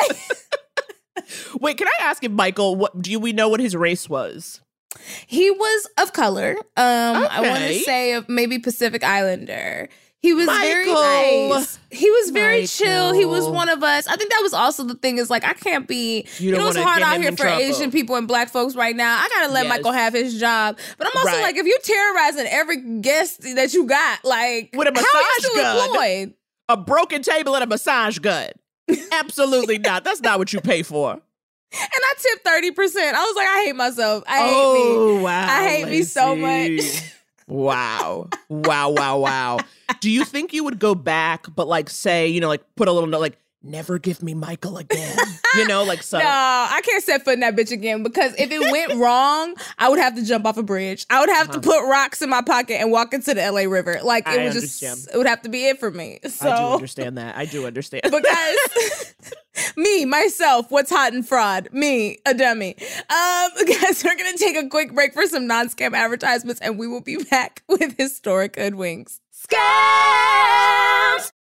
[1.17, 2.77] Like Wait, can I ask if Michael?
[2.77, 4.61] What do we know what his race was?
[5.27, 6.57] He was of color.
[6.77, 9.89] Um, I want to say of maybe Pacific Islander.
[10.25, 11.79] He was very nice.
[11.91, 13.13] He was very chill.
[13.13, 14.07] He was one of us.
[14.07, 16.27] I think that was also the thing is like I can't be.
[16.39, 17.61] You You, know it's hard out here for trouble.
[17.63, 19.19] Asian people and Black folks right now.
[19.23, 19.69] I gotta let Yes.
[19.77, 20.79] Michael have his job.
[20.97, 21.43] But I'm also Right.
[21.43, 25.41] like, if you're terrorizing every guest that you got, like, With a how are you
[25.41, 25.89] still gun.
[25.91, 26.35] employed?
[26.71, 28.49] A broken table and a massage gun.
[29.13, 30.05] Absolutely not.
[30.05, 31.13] That's not what you pay for.
[31.13, 31.21] And
[31.93, 33.15] I tipped thirty percent.
[33.17, 34.25] I was like, I hate myself.
[34.27, 34.53] I hate me.
[34.55, 35.47] oh wow!
[35.51, 36.81] I hate me so much.
[37.47, 39.59] wow, wow, wow, wow.
[40.01, 42.93] Do you think you would go back, but like say, you know, like put a
[42.93, 45.17] little note, like never give me Michael again?
[45.57, 46.19] You know, like so.
[46.25, 49.89] No, I can't set foot in that bitch again because if it went wrong, I
[49.89, 51.07] would have to jump off a bridge.
[51.11, 54.01] I would have to put rocks in my pocket and walk into the LA River.
[54.03, 56.21] Like it I would just, it would have to be it for me.
[56.41, 57.37] I do understand that.
[57.37, 58.03] I do understand.
[58.05, 59.15] because
[59.77, 61.69] me, myself, what's hot and fraud?
[61.73, 62.77] Me, a dummy.
[62.79, 67.03] Um, guys, we're gonna take a quick break for some non-scam advertisements and we will
[67.03, 69.21] be back with historic hoodwinks.
[69.33, 71.33] Scams!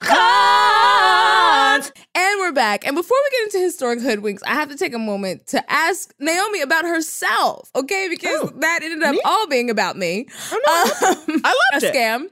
[0.00, 1.92] Cons!
[2.14, 2.86] And we're back.
[2.86, 6.12] And before we get into historic hoodwinks, I have to take a moment to ask
[6.18, 8.08] Naomi about herself, okay?
[8.08, 9.20] Because Oh, that ended up me?
[9.24, 10.26] all being about me.
[10.52, 11.94] Oh, no, Um, I loved a it.
[11.94, 12.26] scam.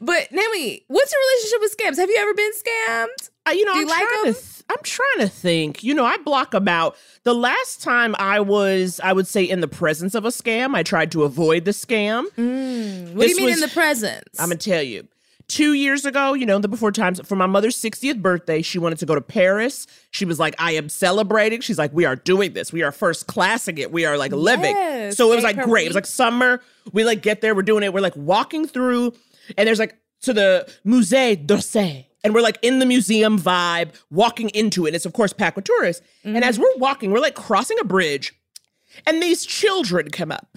[0.00, 1.96] But Naomi, what's your relationship with scams?
[2.00, 3.30] Have you ever been scammed?
[3.46, 4.28] Uh, you know, Do I'm like trying to.
[4.28, 4.34] 'em?
[4.34, 5.82] Th- I'm trying to think.
[5.84, 6.96] You know, I block them out.
[7.24, 10.82] The last time I was, I would say, in the presence of a scam, I
[10.82, 12.24] tried to avoid the scam.
[12.24, 14.38] What do you mean was- in the presence?
[14.38, 15.06] I'm gonna tell you.
[15.46, 18.98] Two years ago, you know, the before times for my mother's 60th birthday, she wanted
[18.98, 19.86] to go to Paris.
[20.10, 21.60] She was like, I am celebrating.
[21.60, 22.72] She's like, we are doing this.
[22.72, 23.92] We are first classing it.
[23.92, 24.74] We are like living.
[24.74, 25.84] Yes, So it was like great.
[25.84, 26.62] It was like summer.
[26.92, 27.92] We like get there, we're doing it.
[27.92, 29.12] We're like walking through,
[29.56, 32.06] and there's like to the Musée d'Orsay.
[32.22, 34.94] And we're like in the museum vibe, walking into it.
[34.94, 36.02] It's of course packed with tourists.
[36.24, 36.42] And mm-hmm.
[36.42, 38.34] as we're walking, we're like crossing a bridge,
[39.06, 40.53] and these children come up.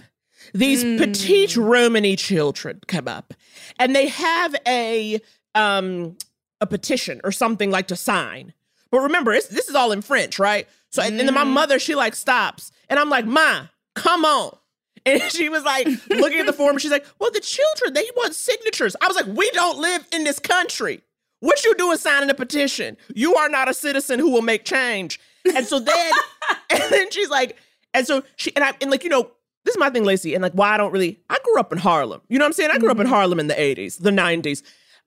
[0.54, 3.34] These petite Romany children come up,
[3.78, 5.20] and they have a
[5.54, 6.16] um
[6.60, 8.52] a petition or something like to sign.
[8.90, 10.66] But remember, it's, this is all in French, right?
[10.90, 14.56] So and then my mother, she like stops, and I'm like, "Ma, come on."
[15.06, 16.76] And she was like looking at the form.
[16.76, 20.24] She's like, "Well, the children they want signatures." I was like, "We don't live in
[20.24, 21.02] this country.
[21.40, 22.98] What you doing signing a petition?
[23.14, 25.18] You are not a citizen who will make change."
[25.54, 26.12] And so then,
[26.70, 27.56] and then she's like,
[27.94, 29.30] and so she and I and like you know
[29.68, 31.20] this is my thing, Laci, and like why I don't really.
[31.28, 32.22] I grew up in Harlem.
[32.30, 32.70] You know what I'm saying?
[32.72, 33.12] I grew up in mm-hmm.
[33.12, 34.62] Harlem in the '80s, the '90s.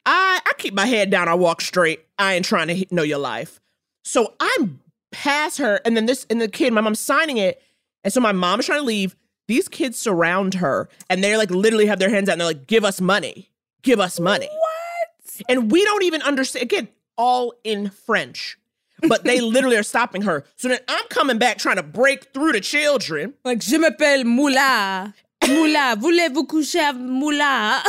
[0.05, 1.27] I I keep my head down.
[1.27, 2.05] I walk straight.
[2.19, 3.59] I ain't trying to know your life.
[4.03, 4.79] So I'm
[5.11, 7.59] past her, and then this and the kid, my mom's signing it,
[8.03, 9.15] and so my mom is trying to leave.
[9.47, 12.67] These kids surround her, and they're like literally have their hands out, and they're like,
[12.67, 13.49] "Give us money,
[13.81, 15.41] give us money." What?
[15.49, 16.61] And we don't even understand.
[16.61, 18.59] Again, all in French,
[19.07, 20.43] but they literally are stopping her.
[20.55, 23.33] So then I'm coming back trying to break through the children.
[23.43, 25.13] like, je m'appelle Moula.
[25.43, 27.81] Moula, voulez-vous coucher avec Moula?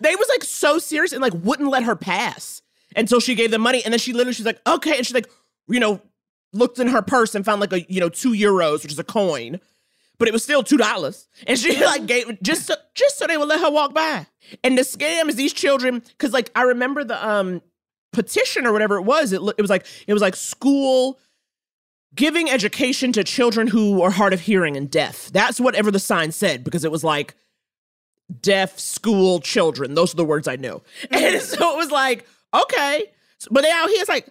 [0.00, 2.62] They was like so serious and like wouldn't let her pass
[2.96, 5.28] until she gave them money, and then she literally she's like, "Okay," and she's like,
[5.68, 6.00] you know,
[6.52, 9.04] looked in her purse and found like a you know two euros, which is a
[9.04, 9.60] coin.
[10.18, 11.28] but it was still two dollars.
[11.46, 14.26] And she like gave just so, just so they would let her walk by.
[14.62, 17.60] And the scam is these children because like I remember the um
[18.12, 19.32] petition or whatever it was.
[19.32, 21.18] It it was like it was like school
[22.14, 25.30] giving education to children who are hard of hearing and deaf.
[25.32, 27.34] That's whatever the sign said because it was like
[28.40, 29.94] deaf school children.
[29.94, 30.82] Those are the words I knew.
[31.10, 33.06] And so it was like okay,
[33.50, 33.72] but here.
[33.88, 34.28] It's like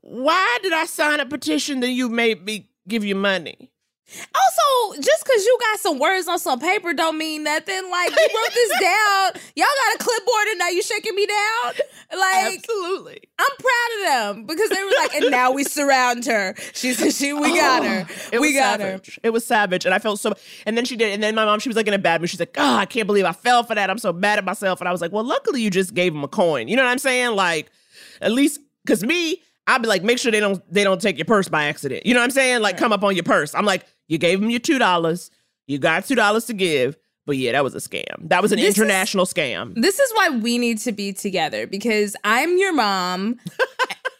[0.00, 3.70] why did I sign a petition that you made me give you money?
[4.08, 7.90] Also, just because you got some words on some paper don't mean nothing.
[7.90, 9.32] Like you wrote this down.
[9.56, 11.74] Y'all got a clipboard and now you shaking me down.
[12.16, 13.20] Like Absolutely.
[13.38, 16.54] I'm proud of them because they were like, and now we surround her.
[16.72, 18.06] She said, "She, we got oh, her.
[18.32, 19.20] It we was got savage.
[19.24, 20.34] It was savage, and I felt so.
[20.66, 22.30] And then she did, and then my mom, she was like in a bad mood.
[22.30, 23.90] She's like, "Oh, I can't believe I fell for that.
[23.90, 26.22] I'm so mad at myself." And I was like, "Well, luckily you just gave him
[26.22, 26.68] a coin.
[26.68, 27.34] You know what I'm saying?
[27.34, 27.72] Like,
[28.20, 31.24] at least because me, I'd be like, make sure they don't they don't take your
[31.24, 32.06] purse by accident.
[32.06, 32.62] You know what I'm saying?
[32.62, 33.54] Like, come up on your purse.
[33.54, 35.30] I'm like, you gave them your two dollars.
[35.66, 36.96] You got two dollars to give.
[37.26, 38.04] But yeah, that was a scam.
[38.28, 39.74] That was an This is- international scam.
[39.74, 43.38] This is why we need to be together because I'm your mom.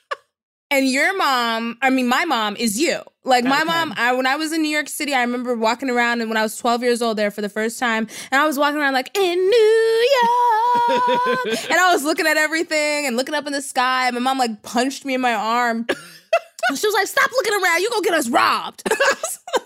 [0.70, 3.00] and your mom, I mean, my mom is you.
[3.24, 3.64] Like my Okay.
[3.64, 6.36] mom, I when I was in New York City, I remember walking around and when
[6.36, 8.92] I was 12 years old there for the first time, and I was walking around
[8.94, 11.58] like in New York.
[11.70, 14.06] and I was looking at everything and looking up in the sky.
[14.06, 15.86] And my mom like punched me in my arm.
[16.74, 18.82] she was like, Stop looking around, you gonna get us robbed.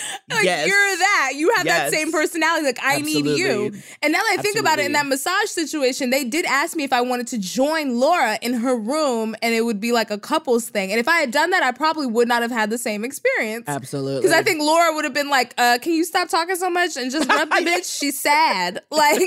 [0.28, 0.66] Like, Yes.
[0.66, 1.32] you're that.
[1.36, 2.66] You have that same personality.
[2.66, 3.72] Like, I need you.
[4.02, 6.82] And now that I think about it, in that massage situation, they did ask me
[6.82, 10.18] if I wanted to join Laura in her room and it would be like a
[10.18, 10.90] couples thing.
[10.90, 13.66] And if I had done that, I probably would not have had the same experience.
[13.68, 14.20] Absolutely.
[14.22, 16.96] Because I think Laura would have been like, uh, can you stop talking so much
[16.96, 17.98] and just rub the bitch?
[17.98, 18.80] She's sad.
[18.90, 19.20] Like,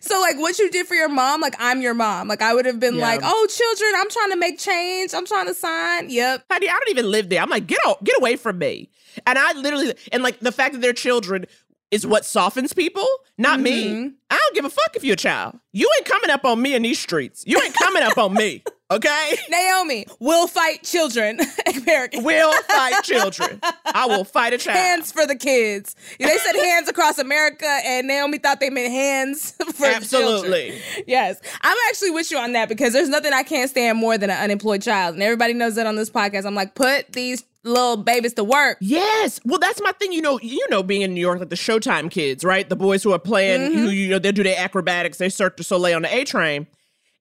[0.00, 2.28] so like what you did for your mom, like I'm your mom.
[2.28, 3.02] Like I would have been Yeah.
[3.02, 5.12] like, oh, children, I'm trying to make change.
[5.12, 6.08] I'm trying to sign.
[6.08, 6.44] Yep.
[6.48, 7.42] honey, I don't even live there.
[7.42, 8.90] I'm like, get out, get away from me.
[9.26, 11.46] And I literally, and like the fact that they're children
[11.90, 13.06] is what softens people,
[13.38, 13.86] not me.
[13.86, 14.08] Mm-hmm.
[14.30, 15.58] I don't give a fuck if you're a child.
[15.72, 17.44] You ain't coming up on me in these streets.
[17.46, 19.36] You ain't coming up on me, okay?
[19.50, 21.40] Naomi will fight children.
[21.76, 22.24] American.
[22.24, 23.60] Will fight children.
[23.84, 24.76] I will fight a child.
[24.76, 25.94] hands for the kids.
[26.18, 29.86] They said hands across America, and Naomi thought they meant hands for.
[29.86, 30.80] Absolutely.
[31.06, 34.30] Yes, I'm actually with you on that because there's nothing I can't stand more than
[34.30, 36.46] an unemployed child, and everybody knows that on this podcast.
[36.46, 38.78] I'm like, put these little babies to work.
[38.80, 39.40] Yes.
[39.44, 40.12] Well, that's my thing.
[40.12, 42.68] You know, you know, being in New York, like the Showtime kids, right?
[42.68, 43.78] The boys who are playing, mm-hmm.
[43.78, 46.66] who you know, they do their acrobatics, they Cirque du Soleil on the A train.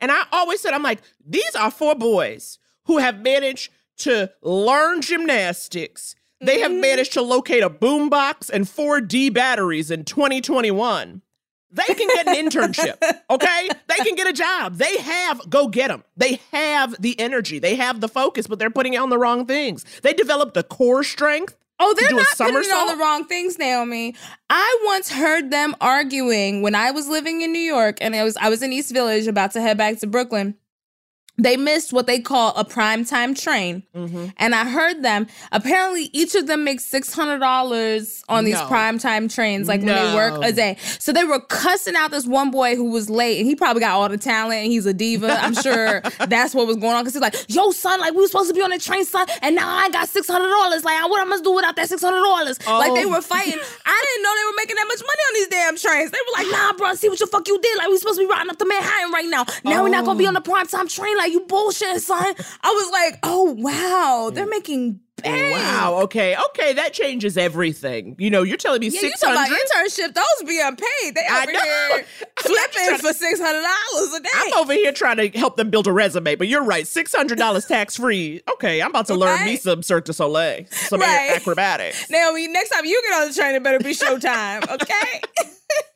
[0.05, 5.01] And I always said, I'm like, these are four boys who have managed to learn
[5.01, 6.13] gymnastics.
[6.39, 6.81] They have mm-hmm.
[6.81, 11.23] managed to locate a boombox and 4D batteries in 2021.
[11.71, 13.67] They can get an internship, okay?
[13.87, 14.75] They can get a job.
[14.75, 16.03] They have, go get them.
[16.15, 19.47] They have the energy, they have the focus, but they're putting it on the wrong
[19.47, 19.85] things.
[20.03, 21.57] They developed the core strength.
[21.79, 24.15] Oh, they're not putting on the wrong things, Naomi.
[24.49, 28.37] I once heard them arguing when I was living in New York, and I was
[28.37, 30.55] I was in East Village about to head back to Brooklyn.
[31.37, 33.83] They missed what they call a primetime train.
[33.95, 34.27] Mm-hmm.
[34.37, 35.27] And I heard them.
[35.51, 38.67] Apparently, each of them makes six hundred dollars on these No.
[38.67, 40.77] primetime trains, like when they work a day.
[40.99, 43.91] So they were cussing out this one boy who was late, and he probably got
[43.91, 45.37] all the talent, and he's a diva.
[45.41, 47.03] I'm sure that's what was going on.
[47.03, 49.27] Because he's like, "Yo, son, like we were supposed to be on the train, son,
[49.41, 50.83] and now I got six hundred dollars.
[50.85, 52.59] Like, what am I supposed to do without that six hundred dollars?
[52.65, 53.09] Like they Oh.
[53.09, 53.59] were fighting.
[53.85, 56.11] I didn't know they were making that much money on these damn trains.
[56.11, 57.77] They were like, "Nah, bro, see what the fuck you did?
[57.77, 59.45] Like we supposed to be riding up to Manhattan right now.
[59.65, 61.17] Now we're not gonna be on the primetime train.
[61.25, 65.51] Like you bullshit, son." I was like, "Oh wow, they're making." Bang.
[65.53, 66.01] Wow.
[66.03, 66.35] Okay.
[66.49, 66.73] Okay.
[66.73, 68.15] That changes everything.
[68.19, 69.65] You know, you're telling me Yeah, you six talking about hundred.
[69.89, 70.13] internship?
[70.13, 71.15] Those be unpaid.
[71.15, 72.05] They over here
[72.41, 74.29] flipping for six hundred dollars a day.
[74.35, 76.85] I'm over here trying to help them build a resume, but you're right.
[76.85, 78.41] Six hundred dollars tax free.
[78.55, 79.61] Okay, I'm about to learn me Right.
[79.61, 81.31] some Cirque du Soleil, some Right.
[81.33, 82.09] acrobatics.
[82.09, 85.21] Naomi, next time you get on the train, it better be showtime, okay?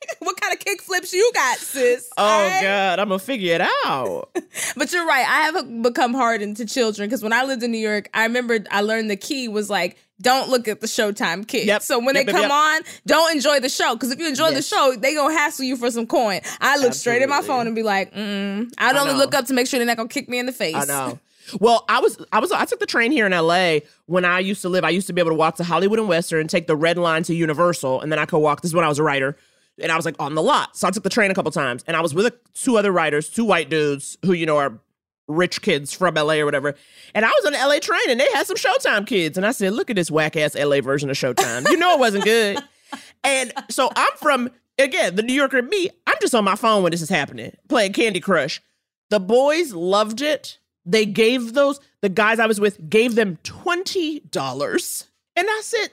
[0.19, 2.09] what kind of kick flips you got, sis?
[2.17, 2.61] Oh right?
[2.61, 4.29] God, I'm gonna figure it out.
[4.75, 5.25] But you're right.
[5.27, 8.59] I have become hardened to children because when I lived in New York, I remember
[8.71, 11.65] I learned the key was like, don't look at the Showtime kids.
[11.67, 11.81] Yep.
[11.81, 12.51] So when Yep, they come yep.
[12.51, 15.75] on, don't enjoy the show because if you enjoy the show, they gonna hassle you
[15.77, 16.41] for some coin.
[16.59, 18.71] I look straight at my phone and be like, mm.
[18.77, 20.75] I'd only look up to make sure they're not gonna kick me in the face.
[20.75, 21.19] I know.
[21.59, 24.61] Well, I was, I was, I took the train here in LA when I used
[24.63, 24.83] to live.
[24.83, 26.97] I used to be able to walk to Hollywood and Western, and take the red
[26.97, 28.61] line to Universal, and then I could walk.
[28.61, 29.37] This is when I was a writer,
[29.81, 30.75] and I was like on the lot.
[30.77, 32.91] So I took the train a couple times, and I was with a, two other
[32.91, 34.79] writers, two white dudes who you know are
[35.27, 36.75] rich kids from LA or whatever.
[37.13, 39.51] And I was on the LA train, and they had some Showtime kids, and I
[39.51, 41.69] said, "Look at this whack ass LA version of Showtime.
[41.69, 42.59] You know it wasn't good."
[43.23, 45.89] and so I'm from again the New Yorker me.
[46.07, 48.61] I'm just on my phone when this is happening, playing Candy Crush.
[49.09, 50.59] The boys loved it.
[50.85, 55.07] They gave those, the guys I was with gave them $20.
[55.35, 55.89] And I said,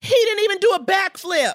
[0.00, 1.54] he didn't even do a backflip.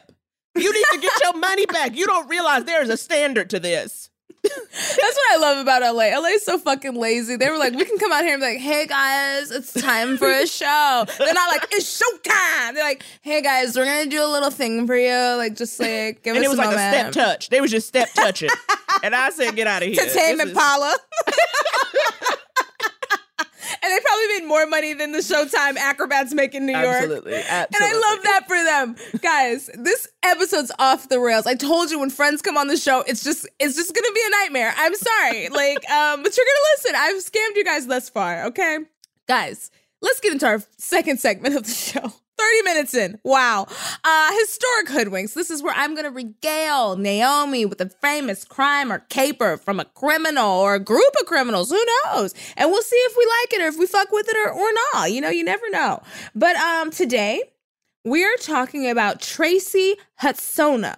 [0.56, 1.96] You need to get your money back.
[1.96, 4.10] You don't realize there is a standard to this.
[4.44, 6.18] That's what I love about LA.
[6.20, 7.36] LA is so fucking lazy.
[7.36, 10.18] They were like, we can come out here and be like, hey guys, it's time
[10.18, 11.06] for a show.
[11.20, 12.74] They're not like, it's showtime.
[12.74, 15.14] They're like, hey guys, we're gonna do a little thing for you.
[15.38, 17.50] Like, just like, give And us it was a like a step touch.
[17.50, 18.50] They was just step touching.
[19.04, 20.04] and I said, get out of here.
[20.04, 20.96] to Tame This is- Impala.
[23.82, 26.86] and they probably made more money than the Showtime acrobats make in New York.
[26.86, 27.36] Absolutely.
[27.36, 27.76] absolutely.
[27.76, 29.22] And I love that for them.
[29.22, 31.48] Guys, this episode's off the rails.
[31.48, 34.22] I told you when friends come on the show, it's just it's just gonna be
[34.26, 34.74] a nightmare.
[34.76, 35.50] I'm sorry.
[35.62, 36.96] Like, um, but you're gonna listen.
[36.96, 38.80] I've scammed you guys thus far, okay?
[39.28, 39.70] Guys,
[40.02, 42.14] let's get into our second segment of the show.
[42.42, 43.20] 30 minutes in.
[43.24, 43.68] Wow.
[44.04, 45.34] Uh historic hoodwinks.
[45.34, 49.86] This is where I'm gonna regale Naomi with a famous crime or caper from a
[49.86, 51.70] criminal or a group of criminals.
[51.70, 52.34] Who knows?
[52.58, 54.70] And we'll see if we like it or if we fuck with it or, or
[54.94, 55.12] not.
[55.12, 56.02] You know, you never know.
[56.34, 57.44] But um today
[58.04, 60.96] we're talking about Tracy Hutsona.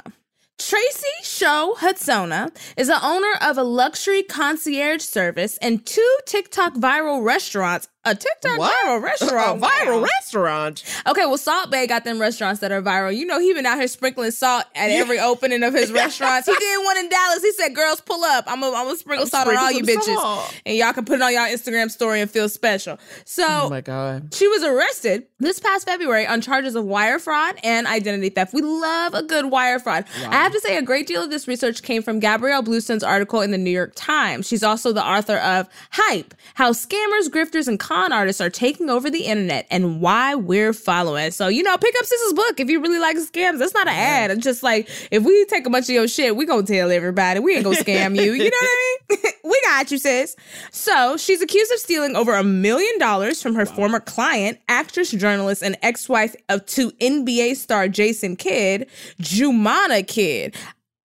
[0.59, 7.21] Tracy Show Hudsona is the owner of a luxury concierge service and two TikTok viral
[7.21, 8.73] restaurants a TikTok What?
[8.85, 9.61] viral restaurant.
[9.63, 10.07] A viral Wow.
[10.17, 10.83] restaurant.
[11.07, 13.15] Okay, well, Salt Bae got them restaurants that are viral.
[13.15, 16.47] You know, he been out here sprinkling salt at every opening of his restaurants.
[16.47, 17.41] He did one in Dallas.
[17.41, 18.45] He said, "Girls, pull up.
[18.47, 20.53] I'm gonna I'm gonna sprinkle salt on all you bitches, salt.
[20.65, 23.45] and y'all can put it on y'all Instagram story and feel special." So.
[23.47, 24.33] Oh my god.
[24.33, 28.53] She was arrested this past February on charges of wire fraud and identity theft.
[28.53, 30.05] We love a good wire fraud.
[30.27, 33.41] I have to say, a great deal of this research came from Gabrielle Bluestone's article
[33.41, 34.47] in the New York Times.
[34.47, 39.09] She's also the author of Hype How Scammers, Grifters, and Con Artists Are Taking Over
[39.09, 41.31] the Internet and Why We're Following.
[41.31, 43.59] So, you know, pick up Sis's book if you really like scams.
[43.59, 44.31] That's not an ad.
[44.31, 47.39] It's just like, if we take a bunch of your shit, we gonna tell everybody.
[47.39, 48.33] We ain't gonna scam you.
[48.33, 49.33] You know what I mean?
[49.43, 50.35] we got you, sis.
[50.71, 55.61] So she's accused of stealing over a million dollars from her former client, actress, journalist,
[55.61, 58.89] and ex-wife of two NBA star Jason Kidd,
[59.21, 60.55] Jumana Kidd.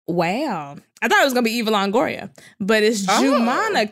[0.06, 0.76] Wow.
[1.02, 3.12] I thought it was gonna be Eva Longoria, but it's Oh.
[3.22, 3.90] Jumana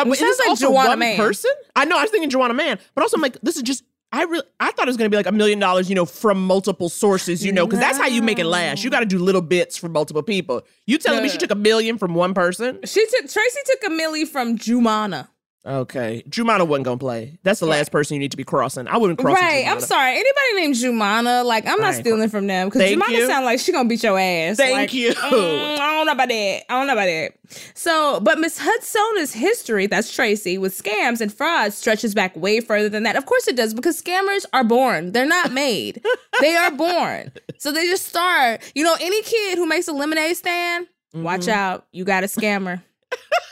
[0.00, 1.16] Uh, but is sounds like Joanna one Man.
[1.16, 1.50] person?
[1.76, 1.98] I know.
[1.98, 3.84] I was thinking Joanna Man, but also I'm like, this is just.
[4.10, 6.42] I really, I thought it was gonna be like a million dollars, you know, from
[6.46, 8.82] multiple sources, you know, because that's how you make it last.
[8.82, 10.62] You got to do little bits from multiple people.
[10.86, 12.78] You telling me she took a million from one person?
[12.86, 15.28] She took Tracy took a millie from Jumana.
[15.66, 17.38] Okay, Jumana wasn't gonna play.
[17.42, 18.86] That's the last person you need to be crossing.
[18.88, 19.34] I wouldn't cross.
[19.38, 19.66] Right.
[19.66, 20.12] I'm sorry.
[20.12, 23.26] Anybody named Jumana, like I'm not stealing from them because Jumana you.
[23.26, 24.56] sound like she gonna beat your ass.
[24.56, 25.10] Thank Like, you.
[25.12, 26.62] mm, I don't know about that.
[26.72, 27.32] I don't know about that.
[27.74, 32.88] So, but Miss Hudsona's history, that's Tracy, with scams and fraud stretches back way further
[32.88, 33.16] than that.
[33.16, 35.12] Of course it does, because scammers are born.
[35.12, 36.00] They're not made.
[36.40, 37.32] they are born.
[37.60, 38.60] So they just start.
[38.76, 41.50] You know, any kid who makes a lemonade stand, watch Mm-hmm.
[41.50, 41.86] out.
[41.90, 42.80] You got a scammer.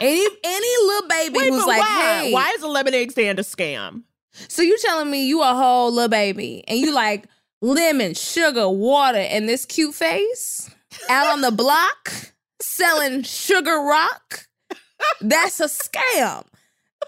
[0.00, 2.20] any any little baby Wait, who's like, why?
[2.24, 4.02] hey, why is a lemonade stand a scam?
[4.48, 7.26] so you telling me you a whole little baby and you like
[7.62, 10.70] lemon, sugar, water, and this cute face
[11.08, 14.46] out on the block selling sugar rock?
[15.20, 16.44] That's a scam.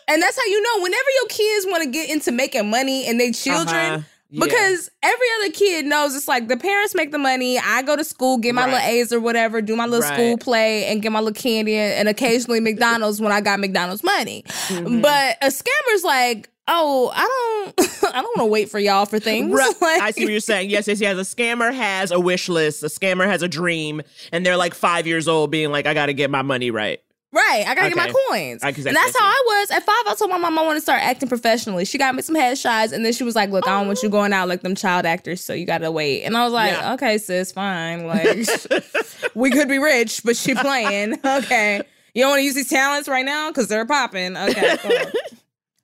[0.09, 3.21] And that's how you know whenever your kids want to get into making money and
[3.21, 4.03] they children, Uh-huh.
[4.35, 4.45] Yeah.
[4.47, 7.59] because every other kid knows it's like the parents make the money.
[7.59, 8.73] I go to school, get my Right.
[8.73, 12.09] little A's or whatever, do my little school play, and get my little candy and,
[12.09, 14.43] occasionally McDonald's when I got McDonald's money.
[14.69, 15.03] Mhm.
[15.03, 19.19] But a scammer's like, oh, I don't, I don't want to wait for y'all for
[19.19, 19.53] things.
[19.53, 19.75] Right.
[19.83, 20.71] Like- I see what you're saying.
[20.71, 21.17] Yes, yes, yes.
[21.19, 22.83] A scammer has a wish list.
[22.83, 24.01] A scammer has a dream,
[24.33, 27.01] and they're like five years old, being like, "I got to get my money right."
[27.35, 28.63] Right, I gotta get my coins.
[28.63, 29.71] I- and 'cause that's that's- how I was.
[29.71, 31.87] At five, I told my mom I want to start acting professionally.
[31.87, 34.11] She got me some headshots, and then she was like, Look, I don't want you
[34.11, 36.25] going out like them child actors, so you gotta wait.
[36.25, 36.93] And I was like, Yeah.
[36.95, 38.07] Okay, sis, fine.
[38.07, 38.47] Like,
[39.35, 41.19] we could be rich, but she playing.
[41.25, 41.83] Okay.
[42.15, 43.49] You don't want to use these talents right now?
[43.49, 44.37] Because they're popping.
[44.37, 44.93] Okay, cool.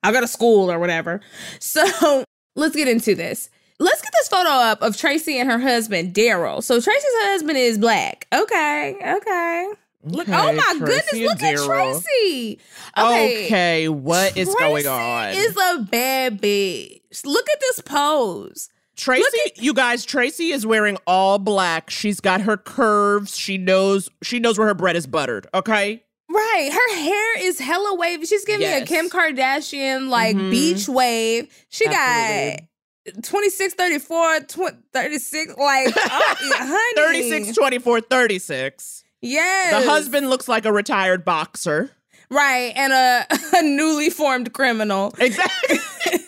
[0.02, 1.22] I'll go to school or whatever.
[1.58, 2.22] So
[2.56, 3.48] let's get into this.
[3.80, 6.62] Let's get this photo up of Tracy and her husband, Daryl.
[6.62, 8.26] So Tracy's husband is black.
[8.34, 9.68] Okay, okay.
[10.04, 12.60] Look, oh my Tracy goodness, look at Tracy.
[12.96, 13.46] Okay.
[13.46, 15.30] Okay, what is going on?
[15.30, 17.00] Is a bad bitch.
[17.24, 18.68] Look at this pose.
[18.96, 19.26] Tracy,
[19.56, 21.90] you guys, Tracy is wearing all black.
[21.90, 23.36] She's got her curves.
[23.36, 25.46] She knows she knows where her bread is buttered.
[25.54, 26.02] Okay.
[26.30, 26.70] Right.
[26.72, 28.26] Her hair is hella wavy.
[28.26, 30.50] She's giving me a Kim Kardashian like Mhm.
[30.50, 31.48] beach wave.
[31.70, 32.68] She Absolutely.
[33.16, 36.92] got 26, 34, tw- 36, like, oh, honey.
[37.30, 39.04] 36, 24, 36.
[39.20, 39.82] Yes.
[39.84, 41.90] The husband looks like a retired boxer.
[42.30, 42.72] Right.
[42.76, 43.26] And a,
[43.58, 45.14] a newly formed criminal.
[45.18, 45.78] Exactly.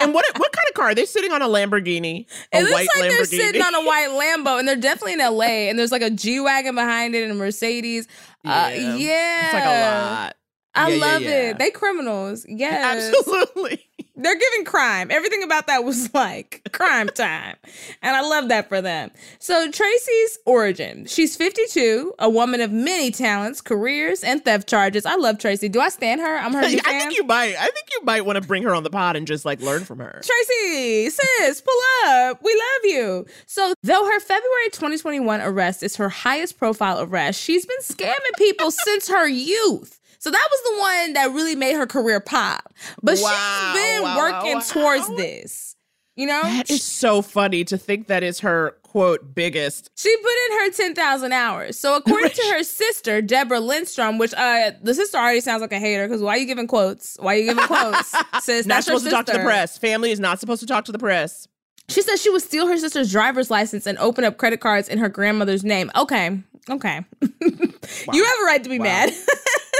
[0.00, 0.86] and what what kind of car?
[0.90, 2.26] Are they sitting on a Lamborghini?
[2.52, 3.16] A It looks white like Lamborghini.
[3.16, 5.68] they're sitting on a white Lambo, and they're definitely in LA.
[5.68, 8.06] And there's like a G wagon behind it and a Mercedes.
[8.44, 8.94] Uh, Yeah.
[8.96, 10.36] yeah, It's like a lot.
[10.76, 11.30] I Yeah, yeah, love yeah.
[11.50, 11.58] it.
[11.58, 12.44] They criminals.
[12.48, 13.84] Yes, Absolutely.
[14.16, 15.10] They're giving crime.
[15.10, 17.56] Everything about that was like crime time,
[18.02, 19.10] and I love that for them.
[19.38, 25.04] So Tracy's origin: she's 52, a woman of many talents, careers, and theft charges.
[25.06, 25.68] I love Tracy.
[25.68, 26.36] Do I stand her?
[26.36, 27.00] I'm her I fan.
[27.00, 27.56] think you might.
[27.58, 29.84] I think you might want to bring her on the pod and just like learn
[29.84, 30.20] from her.
[30.24, 32.40] Tracy, sis, pull up.
[32.42, 33.26] We love you.
[33.46, 38.70] So, though her February 2021 arrest is her highest profile arrest, she's been scamming people
[38.84, 40.00] since her youth.
[40.24, 42.72] So that was the one that really made her career pop.
[43.02, 45.76] But Wow, she's been wow, working wow, towards this.
[46.16, 46.40] You know?
[46.44, 49.90] That is so funny to think that is her quote biggest.
[49.96, 51.78] She put in her 10,000 hours.
[51.78, 55.78] So according to her sister, Deborah Lindstrom, which uh the sister already sounds like a
[55.78, 57.18] hater because why are you giving quotes?
[57.20, 58.14] Why are you giving quotes?
[58.40, 59.76] Sis, Not supposed to talk to the press.
[59.76, 61.48] Family is not supposed to talk to the press.
[61.90, 64.96] She said she would steal her sister's driver's license and open up credit cards in
[65.00, 65.90] her grandmother's name.
[65.94, 66.40] Okay.
[66.70, 67.04] Okay.
[67.42, 68.84] you have a right to be Wow.
[68.84, 69.12] mad.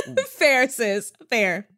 [0.29, 1.13] Fair, sis.
[1.31, 1.69] Fair.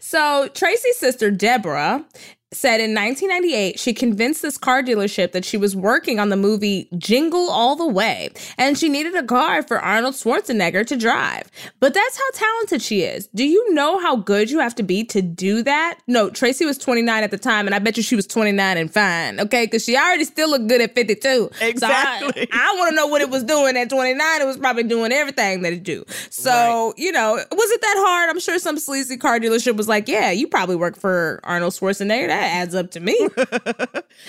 [0.00, 2.04] So Tracy's sister, Deborah,
[2.52, 6.88] said in 1998 she convinced this car dealership that she was working on the movie
[6.98, 11.48] Jingle All the Way and she needed a car for Arnold Schwarzenegger to drive.
[11.78, 13.28] But that's how talented she is.
[13.28, 16.00] Do you know how good you have to be to do that?
[16.08, 18.92] No, Tracy was 29 at the time and I bet you she was 29 and
[18.92, 19.66] fine, okay?
[19.66, 21.50] Because she already still looked good at 52.
[21.60, 22.32] Exactly.
[22.32, 24.40] So I, I want to know what it was doing at 29.
[24.40, 26.04] It was probably doing everything that it do.
[26.30, 26.98] So, right.
[26.98, 28.28] you know, was it that hard?
[28.28, 32.26] I'm sure some sleazy car dealership was like, yeah, you probably work for Arnold Schwarzenegger.
[32.26, 33.18] That adds up to me.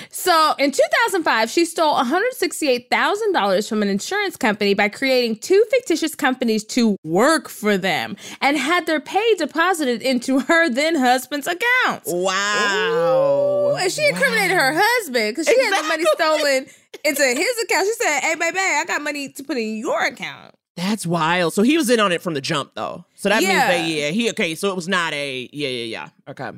[0.09, 6.63] so in 2005, she stole $168,000 from an insurance company by creating two fictitious companies
[6.65, 12.03] to work for them and had their pay deposited into her then husband's account.
[12.07, 13.71] Wow.
[13.71, 14.63] Ooh, and she incriminated wow.
[14.63, 15.75] her husband because she exactly.
[15.75, 16.65] had the money stolen
[17.03, 17.87] into his account.
[17.87, 20.55] She said, Hey, baby, I got money to put in your account.
[20.75, 21.53] That's wild.
[21.53, 23.05] So he was in on it from the jump, though.
[23.15, 23.47] So that yeah.
[23.47, 24.55] means that yeah, he okay.
[24.55, 26.09] So it was not a yeah, yeah, yeah.
[26.29, 26.51] Okay.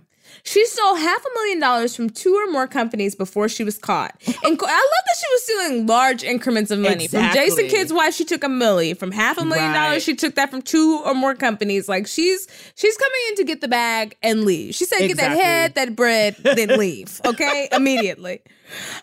[0.44, 4.16] She stole half a million dollars from two or more companies before she was caught.
[4.46, 7.06] And I love that she was stealing large increments of money.
[7.06, 7.50] Exactly.
[7.50, 8.98] From Jason Kidd's wife, she took a milli.
[8.98, 9.88] From half a million right.
[9.88, 11.88] dollars, she took that from two or more companies.
[11.88, 14.76] Like she's she's coming in to get the bag and leave.
[14.76, 15.38] She said, exactly.
[15.38, 18.42] "Get that head, that bread, then leave." Okay, immediately.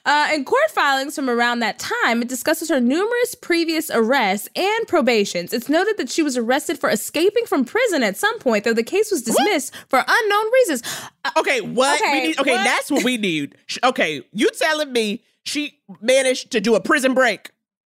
[0.04, 4.88] Uh, in court filings from around that time, it discusses her numerous previous arrests and
[4.88, 5.52] probations.
[5.52, 8.82] It's noted that she was arrested for escaping from prison at some point, though the
[8.82, 9.88] case was dismissed what?
[9.88, 10.82] for unknown reasons.
[11.24, 12.00] Uh, okay, what?
[12.00, 12.64] Okay, need, okay what?
[12.64, 13.56] that's what we need.
[13.84, 17.50] Okay, you telling me she managed to do a prison break?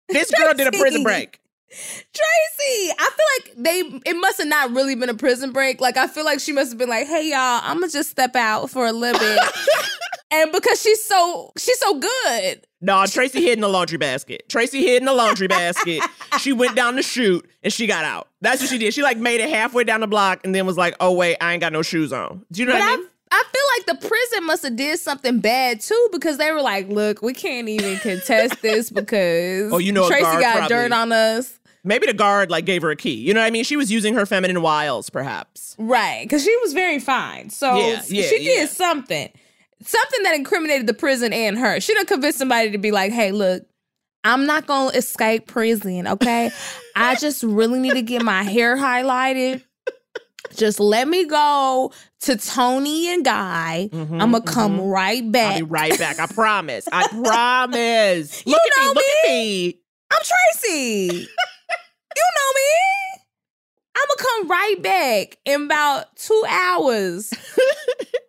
[0.08, 1.40] This girl did a prison break.
[1.70, 5.82] Tracy, I feel like they it must have not really been a prison break.
[5.82, 8.34] Like I feel like she must have been like, "Hey y'all, I'm gonna just step
[8.36, 9.38] out for a little bit."
[10.30, 12.66] and because she's so she's so good.
[12.80, 14.48] No, Tracy hid in the laundry basket.
[14.48, 16.02] Tracy hid in the laundry basket.
[16.40, 18.28] she went down to shoot and she got out.
[18.40, 18.94] That's what she did.
[18.94, 21.52] She like made it halfway down the block and then was like, "Oh wait, I
[21.52, 23.06] ain't got no shoes on." Do you know but what I mean?
[23.30, 26.88] I feel like the prison must have did something bad too because they were like,
[26.88, 30.68] "Look, we can't even contest this because oh, you know, Tracy got probably.
[30.68, 33.14] dirt on us." Maybe the guard like gave her a key.
[33.14, 33.64] You know what I mean?
[33.64, 35.74] She was using her feminine wiles, perhaps.
[35.78, 37.50] Right, because she was very fine.
[37.50, 38.60] So yeah, yeah, she yeah.
[38.60, 39.30] did something
[39.82, 41.80] something that incriminated the prison and her.
[41.80, 43.64] She done convinced somebody to be like, hey, look,
[44.24, 46.50] I'm not gonna escape prison, okay?
[46.96, 49.62] I just really need to get my hair highlighted.
[50.54, 53.90] Just let me go to Toni and Guy.
[53.92, 54.54] Mm-hmm, I'm gonna mm-hmm.
[54.54, 55.52] come right back.
[55.52, 56.18] I'll be right back.
[56.18, 56.88] I promise.
[56.90, 58.44] I promise.
[58.46, 59.02] you look know at me, me.
[59.02, 59.80] Look at me.
[60.10, 61.28] I'm Tracy.
[62.16, 63.22] you know me.
[63.96, 67.30] I'm gonna come right back in about two hours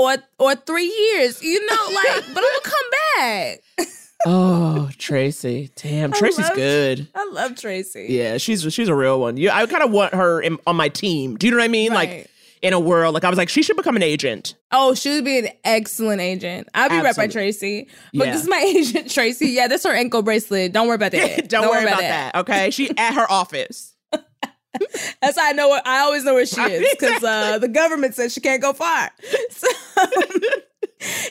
[0.00, 3.60] or or three years, you know, like, but I'm gonna come back.
[4.26, 5.70] oh, Tracy.
[5.76, 7.08] Damn, Tracy's love, good.
[7.14, 8.06] I love Tracy.
[8.08, 9.36] Yeah, she's she's a real one.
[9.36, 11.36] You I kind of want her in, on my team.
[11.36, 11.92] Do you know what I mean?
[11.92, 12.08] Right.
[12.08, 12.30] Like
[12.62, 14.54] in a world like I was like she should become an agent.
[14.70, 16.68] Oh, she would be an excellent agent.
[16.74, 17.88] I'll be right by Tracy.
[18.12, 18.32] But yeah.
[18.32, 19.48] this is my agent Tracy.
[19.48, 20.72] Yeah, that's her ankle bracelet.
[20.72, 21.48] Don't worry about that.
[21.48, 22.32] Don't, Don't, worry, about, about that.
[22.34, 22.40] that.
[22.40, 23.89] Okay, she at her office.
[25.20, 25.68] That's how I know.
[25.68, 28.72] What, I always know where she is because uh, the government says she can't go
[28.72, 29.10] far.
[29.50, 29.66] So,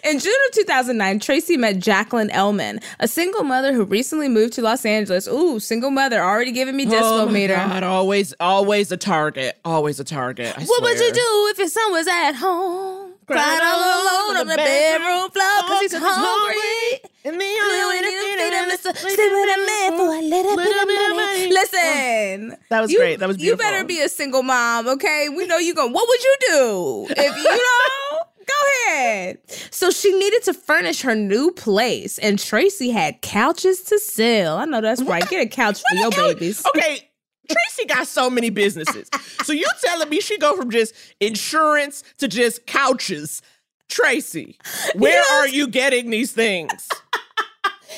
[0.03, 4.61] in June of 2009, Tracy met Jacqueline Ellman, a single mother who recently moved to
[4.61, 5.27] Los Angeles.
[5.27, 7.55] Ooh, single mother, already giving me decibel oh meter.
[7.55, 9.59] God, always, always a target.
[9.63, 10.55] Always a target.
[10.57, 10.93] I what swear.
[10.93, 13.08] would you do if your son was at home?
[13.29, 17.09] Crying all alone on the bedroom floor because he's hungry.
[17.25, 21.11] And the only way to feed him sleep with a man for a little, bit
[21.11, 21.49] of money.
[21.49, 21.79] Listen.
[21.79, 22.57] Mm.
[22.69, 23.19] That was great.
[23.19, 23.65] That was beautiful.
[23.65, 25.29] You better be a single mom, okay?
[25.29, 28.19] We know you going, what would you do if you know?
[28.47, 29.37] Go ahead.
[29.69, 34.57] So she needed to furnish her new place, and Tracy had couches to sell.
[34.57, 35.27] I know that's right.
[35.29, 36.65] Get a couch for your babies.
[36.65, 37.08] Okay,
[37.49, 39.09] Tracy got so many businesses.
[39.43, 43.41] So you telling me she go from just insurance to just couches?
[43.87, 44.55] Tracy,
[44.93, 46.87] where you are you getting these things?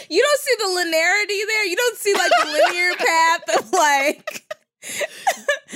[0.10, 1.66] You don't see the linearity there.
[1.66, 4.58] You don't see like the linear path of like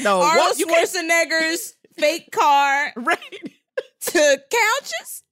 [0.02, 3.20] no Arnold Schwarzenegger's fake car right
[4.00, 5.24] to couches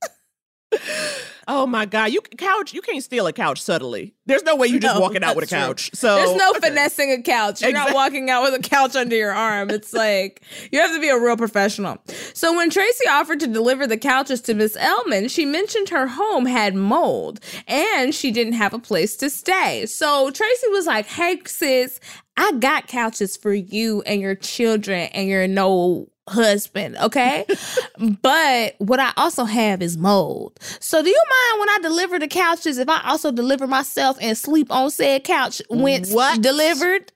[1.47, 4.13] oh my god, you couch you can't steal a couch subtly.
[4.25, 5.89] There's no way you're just no, walking out with a couch.
[5.89, 5.97] True.
[5.97, 6.69] So there's no okay.
[6.69, 7.61] finessing a couch.
[7.61, 7.93] You're exactly.
[7.93, 9.69] not walking out with a couch under your arm.
[9.69, 11.97] It's like you have to be a real professional.
[12.33, 16.45] So when Tracy offered to deliver the couches to Miss Ellman, she mentioned her home
[16.45, 19.85] had mold and she didn't have a place to stay.
[19.85, 21.99] So Tracy was like, "Hey sis,
[22.37, 27.45] I got couches for you and your children and your no husband, okay?
[28.21, 30.57] but what I also have is mold.
[30.79, 34.37] So do you mind when I deliver the couches if I also deliver myself and
[34.37, 36.41] sleep on said couch when what?
[36.41, 37.11] delivered?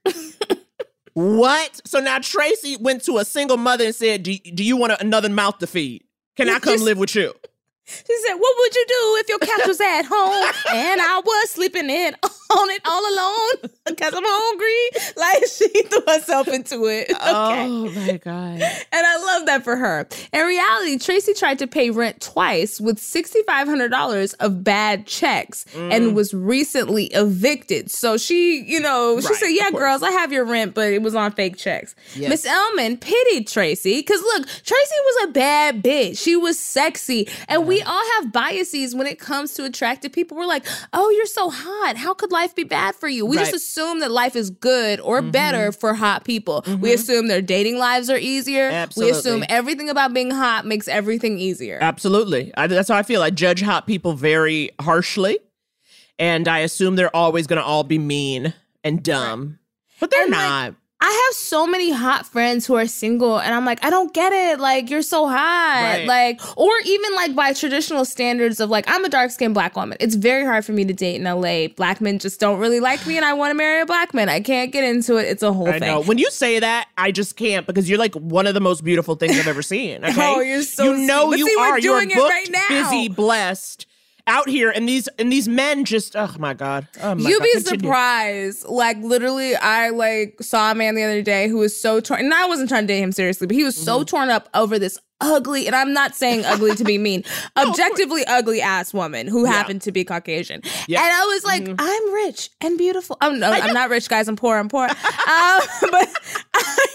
[1.13, 1.81] what?
[1.85, 5.29] So now Tracy went to a single mother and said, "Do, do you want another
[5.29, 6.03] mouth to feed?
[6.35, 7.33] Can I come live with you?"
[7.87, 11.49] She said, What would you do if your couch was at home and I was
[11.51, 12.15] sleeping in
[12.49, 15.13] on it all alone because I'm hungry?
[15.17, 17.11] Like she threw herself into it.
[17.27, 17.65] Okay.
[17.67, 18.61] Oh my god.
[18.61, 20.07] And I love that for her.
[20.33, 25.93] In reality, Tracy tried to pay rent twice with $6,500 of bad checks Mm.
[25.93, 27.91] and was recently evicted.
[27.91, 31.01] So she, you know, she Right, said, Yeah, girls, I have your rent, but it
[31.01, 31.95] was on fake checks.
[32.15, 32.29] Yes.
[32.29, 36.17] Miss Elman pitied Tracy because look, Tracy was a bad bitch.
[36.17, 37.27] She was sexy.
[37.47, 40.37] And we all have biases when it comes to attractive people.
[40.37, 41.97] We're like, Oh, you're so hot.
[41.97, 43.25] How could life be bad for you?
[43.25, 45.31] We just assume that life is good or mm-hmm.
[45.31, 46.63] better for hot people.
[46.65, 46.85] We mm-hmm.
[46.85, 48.88] assume their dating lives are easier.
[48.95, 51.79] We assume everything about being hot makes everything easier.
[51.81, 52.51] Absolutely.
[52.55, 53.23] I, that's how I feel.
[53.23, 55.39] I judge hot people very harshly,
[56.19, 59.59] and I assume they're always going to all be mean and dumb.
[59.99, 60.75] But they're And, like, not.
[60.99, 64.33] I have so many hot friends who are single, and I'm like, I don't get
[64.33, 64.59] it.
[64.59, 65.35] Like, you're so hot.
[65.83, 66.07] Right.
[66.07, 69.97] Like, or even like by traditional standards of like, I'm a dark skinned black woman.
[69.99, 71.67] It's very hard for me to date in LA.
[71.67, 74.27] Black men just don't really like me, and I want to marry a black man.
[74.27, 75.27] I can't get into it.
[75.27, 75.87] It's a whole I thing.
[75.87, 76.01] know.
[76.01, 79.13] When you say that, I just can't because you're like one of the most beautiful
[79.15, 80.01] things I've ever seen.
[80.07, 80.33] Oh, okay?
[80.35, 81.39] Oh, you're so You know sweet.
[81.39, 81.79] You see, are.
[81.79, 82.67] You're doing it booked, right now.
[82.69, 83.85] busy, blessed,
[84.28, 86.15] out here, and these and these men just.
[86.15, 86.88] Oh my god.
[87.01, 87.43] Oh my You'd God.
[87.45, 87.80] be Continue.
[87.88, 88.65] surprised.
[88.67, 92.19] Like literally, I like saw a man the other day who was so torn.
[92.19, 94.05] And I wasn't trying to date him seriously, but he was so Mm-hmm.
[94.05, 95.65] torn up over this ugly.
[95.65, 97.23] And I'm not saying ugly to be mean.
[97.57, 100.61] Objectively ugly ass woman who happened to be Caucasian.
[100.88, 100.99] Yeah.
[100.99, 101.05] Mm-hmm.
[101.07, 103.17] And I was like, I'm rich and beautiful.
[103.21, 104.28] Oh no, I'm not rich, guys.
[104.28, 104.57] I'm poor.
[104.57, 104.84] I'm poor.
[104.88, 105.61] um,
[105.91, 106.06] but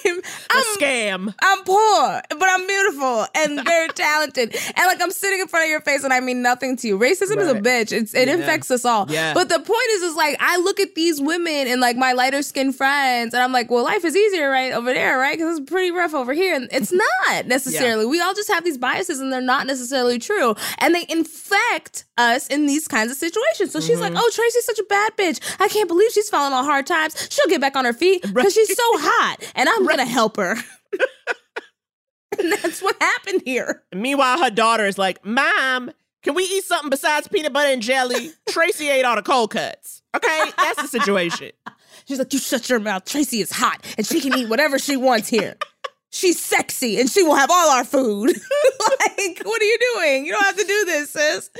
[0.05, 1.35] I'm A I'm scam.
[1.43, 4.55] I'm poor, but I'm beautiful and very talented.
[4.77, 6.99] And like I'm sitting in front of your face and I mean nothing to you.
[6.99, 7.93] Racism is a bitch.
[7.93, 8.35] It's, it Yeah.
[8.35, 9.07] infects us all.
[9.11, 9.35] Yeah.
[9.35, 12.43] But the point is, is like I look at these women and like my lighter
[12.43, 15.37] skinned friends and I'm like, well, life is easier right over there, right?
[15.39, 16.55] Because it's pretty rough over here.
[16.55, 16.93] And it's
[17.29, 18.05] not necessarily.
[18.07, 20.55] We all just have these biases and they're not necessarily true.
[20.79, 23.73] And they infect us in these kinds of situations.
[23.73, 24.15] So she's Mm-hmm.
[24.15, 25.39] like, oh, Tracy's such a bad bitch.
[25.61, 27.29] I can't believe she's falling on hard times.
[27.31, 30.37] She'll get back on her feet because she's so hot and I'm going to help
[30.37, 30.57] her.
[32.39, 33.83] and that's what happened here.
[33.95, 35.91] Meanwhile, her daughter is like, Mom,
[36.23, 38.31] can we eat something besides peanut butter and jelly?
[38.49, 40.03] Tracy ate all the cold cuts.
[40.15, 41.51] Okay, that's the situation.
[42.07, 43.05] She's like, you shut your mouth.
[43.05, 45.57] Tracy is hot and she can eat whatever she wants here.
[46.11, 48.29] She's sexy and she will have all our food.
[48.29, 50.27] like, what are you doing?
[50.27, 51.51] You don't have to do this, sis.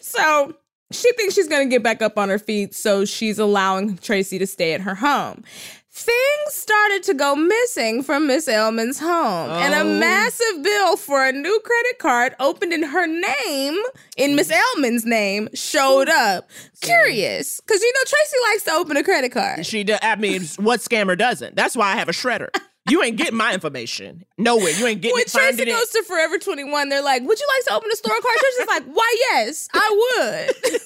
[0.00, 0.54] So
[0.90, 2.74] she thinks she's going to get back up on her feet.
[2.74, 5.44] So she's allowing Tracy to stay at her home.
[5.92, 9.98] Things started to go missing from Miss Elman's home, and a Oh.
[9.98, 13.76] massive bill for a new credit card opened in her name,
[14.16, 16.48] in Miss Elman's name, showed up.
[16.80, 19.66] Curious, because you know Tracy likes to open a credit card.
[19.66, 21.56] She, do, I mean, what scammer doesn't?
[21.56, 22.48] That's why I have a shredder.
[22.88, 24.70] You ain't getting my information nowhere.
[24.70, 25.30] You ain't getting when it.
[25.30, 25.74] finding Tracy it.
[25.74, 28.38] goes to Forever 21, they're like, Would you like to open a store card?
[28.38, 30.80] Tracy's like, Why, yes, I would.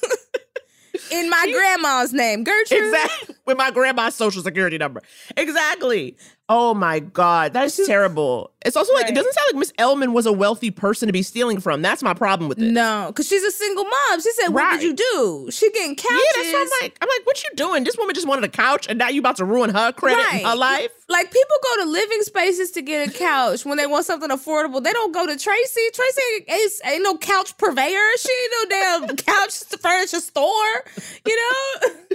[1.12, 2.84] In my grandma's name, Gertrude.
[2.86, 3.33] Exactly.
[3.46, 5.02] With my grandma's social security number.
[5.36, 6.16] Exactly.
[6.48, 7.52] Oh my God.
[7.52, 8.50] That's terrible.
[8.64, 11.22] It's also like, it doesn't sound like Miss Ellman was a wealthy person to be
[11.22, 11.80] stealing from.
[11.82, 12.70] That's my problem with it.
[12.70, 14.20] No, because she's a single mom.
[14.20, 14.80] She said, What Right.
[14.80, 15.48] did you do?
[15.50, 16.10] She getting couches.
[16.36, 16.98] Yeah, that's what I'm like.
[17.02, 17.84] I'm like, what you doing?
[17.84, 20.34] This woman just wanted a couch and now you about to ruin her credit Right.
[20.36, 20.90] and her life?
[21.08, 24.82] Like people go to living spaces to get a couch when they want something affordable.
[24.82, 25.80] They don't go to Tracy.
[25.92, 28.10] Tracy ain't, ain't, no couch purveyor.
[28.18, 30.84] She ain't no damn couch furniture store.
[31.26, 31.88] You know.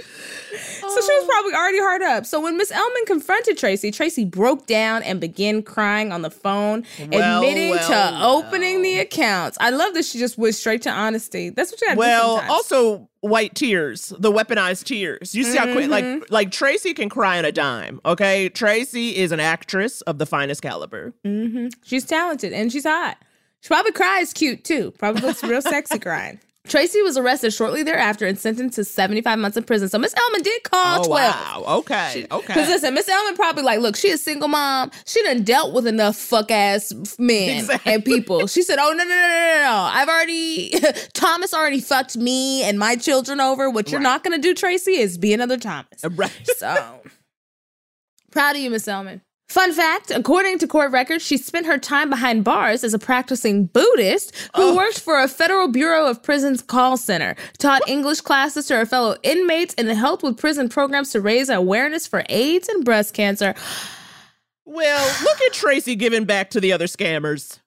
[0.80, 2.26] so she was probably already hard up.
[2.26, 6.84] So when Miss Elman confronted Tracy, Tracy broke down and began crying on the phone,
[7.10, 9.56] Well, admitting well, to opening the accounts.
[9.60, 11.50] I love that she just went straight to honesty.
[11.50, 12.00] That's what you got to do.
[12.00, 15.34] Well, also white tears, the weaponized tears.
[15.34, 16.20] You see how quick, Mm-hmm.
[16.20, 18.00] like, like Tracy can cry on a dime.
[18.04, 21.12] Okay, Tracy is an actress of the finest caliber.
[21.24, 23.16] hmm She's talented and she's hot.
[23.62, 24.90] She probably cries cute too.
[24.92, 26.40] Probably looks real sexy crying.
[26.68, 29.88] Tracy was arrested shortly thereafter and sentenced to 75 months in prison.
[29.88, 31.08] So Miss Elman did call oh 12.
[31.34, 31.64] wow.
[31.78, 32.26] Okay.
[32.30, 32.46] Okay.
[32.46, 34.90] Because listen, Miss Elman probably like, look, she a single mom.
[35.06, 37.92] She done dealt with enough fuck ass men Exactly.
[37.94, 38.46] and people.
[38.46, 39.88] She said, oh, no, no, no, no, no, no.
[39.90, 40.74] I've already,
[41.14, 43.70] Thomas already fucked me and my children over.
[43.70, 44.04] What you're Right.
[44.04, 46.04] not going to do, Tracy, is be another Thomas.
[46.04, 46.30] Right.
[46.56, 47.00] So
[48.30, 49.22] proud of you, Miss Elman.
[49.50, 53.66] Fun fact according to court records, she spent her time behind bars as a practicing
[53.66, 54.76] Buddhist who Oh.
[54.76, 59.16] worked for a Federal Bureau of Prisons call center, taught English classes to her fellow
[59.24, 63.56] inmates, and helped with prison programs to raise awareness for AIDS and breast cancer.
[64.64, 67.58] Well, look at Tracy giving back to the other scammers.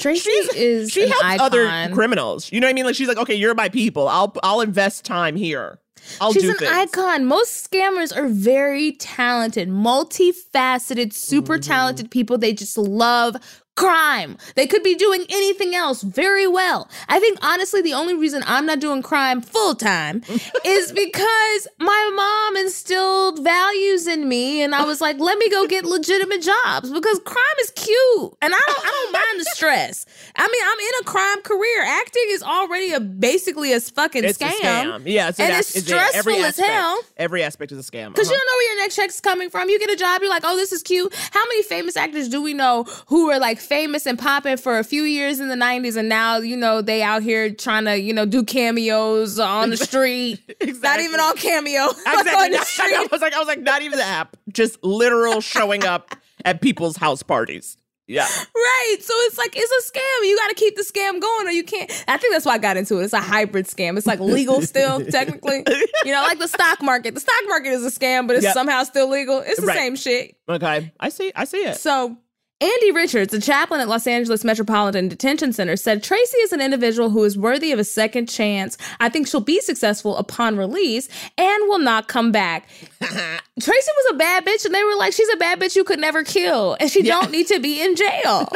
[0.00, 1.46] Tracy She's- is She helps icon.
[1.46, 2.50] other criminals.
[2.50, 2.84] You know what I mean?
[2.84, 4.08] Like she's like, okay, you're my people.
[4.08, 5.78] I'll I'll invest time here.
[6.20, 6.70] I'll She's an things.
[6.70, 7.24] icon.
[7.26, 11.68] Most scammers are very talented, multifaceted, super Mm-hmm.
[11.70, 12.38] talented people.
[12.38, 13.36] They just love
[13.78, 14.36] crime.
[14.56, 16.88] They could be doing anything else very well.
[17.08, 20.22] I think honestly, the only reason I'm not doing crime full time
[20.64, 25.66] is because my mom instilled values in me, and I was like, let me go
[25.66, 30.06] get legitimate jobs because crime is cute, and I don't, I don't mind the stress.
[30.36, 31.82] I mean, I'm in a crime career.
[31.84, 34.50] Acting is already a basically a fucking It's scam.
[34.50, 35.02] a scam.
[35.06, 37.00] Yeah, it's and an it's yeah, every stressful as aspect- hell.
[37.16, 38.08] Every aspect is a scam.
[38.12, 38.34] Because Uh-huh.
[38.34, 39.68] you don't know where your next check's coming from.
[39.68, 41.14] You get a job, you're like, oh, this is cute.
[41.32, 44.84] How many famous actors do we know who were like famous and popping for a
[44.84, 48.12] few years in the 90s and now, you know, they out here trying to, you
[48.12, 50.40] know, do cameos on the street.
[50.82, 51.88] Not even on cameo.
[51.88, 52.32] Exactly.
[52.32, 55.84] on the I was like, I was like, not even the app, just literal showing
[55.84, 56.14] up
[56.44, 57.76] at people's house parties.
[58.06, 58.22] Yeah.
[58.54, 58.96] Right.
[59.00, 60.26] So it's like, it's a scam.
[60.28, 61.90] You got to keep the scam going or you can't.
[62.08, 63.04] I think that's why I got into it.
[63.04, 63.98] It's a hybrid scam.
[63.98, 65.62] It's like legal still, technically.
[66.06, 67.12] You know, like the stock market.
[67.14, 68.54] The stock market is a scam, but it's Yep.
[68.54, 69.40] somehow still legal.
[69.40, 69.76] It's the Right.
[69.76, 70.36] same shit.
[70.48, 70.90] Okay.
[70.98, 71.32] I see.
[71.36, 71.76] I see it.
[71.76, 72.16] So,
[72.60, 77.10] Andy Richards, a chaplain at Los Angeles Metropolitan Detention Center, said Tracy is an individual
[77.10, 78.76] who is worthy of a second chance.
[78.98, 82.68] I think she'll be successful upon release and will not come back.
[83.00, 86.00] Tracy was a bad bitch, and they were like, she's a bad bitch you could
[86.00, 88.48] never kill, and she don't need to be in jail.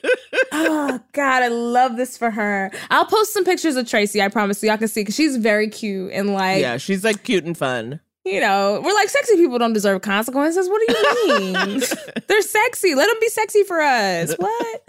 [0.52, 2.72] oh God, I love this for her.
[2.90, 4.20] I'll post some pictures of Tracy.
[4.20, 7.22] I promise so y'all can see because she's very cute and like yeah, she's like
[7.22, 8.00] cute and fun.
[8.24, 10.68] You know, we're like sexy people don't deserve consequences.
[10.68, 11.82] What do you mean?
[12.26, 12.94] They're sexy.
[12.94, 14.34] Let them be sexy for us.
[14.44, 14.83] What?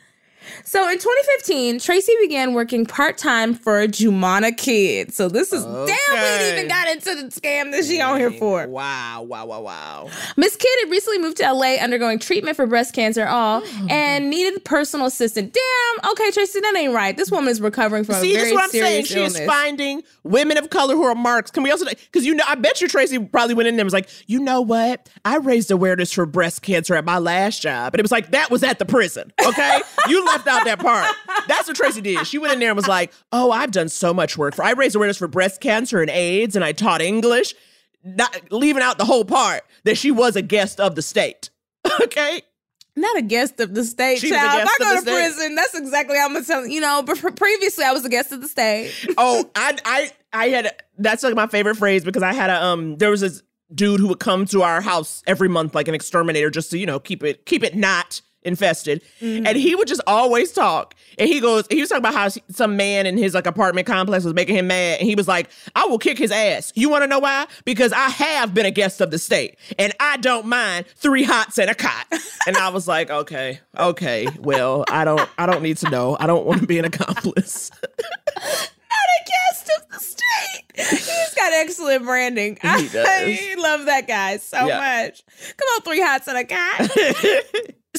[0.63, 5.15] So in 2015, Tracy began working part time for Jumana Kids.
[5.15, 8.67] So this is damn, we even got into the scam that she on here for.
[8.67, 9.23] Wow.
[9.23, 9.45] Wow.
[9.45, 9.61] Wow.
[9.61, 10.09] Wow.
[10.37, 13.89] Miss Kidd had recently moved to LA undergoing treatment for breast cancer, all hmm.
[13.89, 15.53] and needed personal assistant.
[15.53, 17.15] Damn, okay, Tracy, that ain't right.
[17.15, 19.05] This woman is recovering from See, a this is what I'm saying.
[19.05, 21.51] She is finding women of color who are marks.
[21.51, 23.87] Can we also, because you know, I bet you Tracy probably went in there and
[23.87, 25.09] was like, you know what?
[25.23, 27.93] I raised awareness for breast cancer at my last job.
[27.93, 29.31] And it was like, that was at the prison.
[29.45, 29.81] Okay.
[30.07, 31.15] you left out that part.
[31.47, 32.25] That's what Tracy did.
[32.27, 34.71] She went in there and was like, oh, I've done so much work for, I
[34.71, 37.53] raised awareness for breast cancer and AIDS and I taught English,
[38.03, 41.49] not leaving out the whole part that she was a guest of the state.
[42.01, 42.41] Okay.
[42.95, 44.63] not a guest of the state, She child.
[44.63, 45.11] If I go to state.
[45.11, 46.81] prison, that's exactly how I'm gonna tell you.
[46.81, 48.91] know, but previously I was a guest of the state.
[49.17, 52.97] oh, I I I had that's like my favorite phrase because I had a um
[52.97, 56.49] there was this dude who would come to our house every month like an exterminator
[56.49, 59.55] just to you know keep it keep it not infested and mm.
[59.55, 63.05] he would just always talk and he goes he was talking about how some man
[63.05, 65.97] in his like apartment complex was making him mad and he was like i will
[65.97, 69.11] kick his ass you want to know why because i have been a guest of
[69.11, 72.05] the state and i don't mind three hots and a cot
[72.47, 76.27] and i was like okay okay well i don't i don't need to know i
[76.27, 77.71] don't want to be an accomplice
[78.95, 80.63] not a guest of the state.
[80.75, 82.57] He's got excellent branding.
[82.61, 82.95] He does.
[82.95, 85.03] I love that guy so Yeah.
[85.03, 85.23] much.
[85.57, 87.41] Come on, three hots and a guy.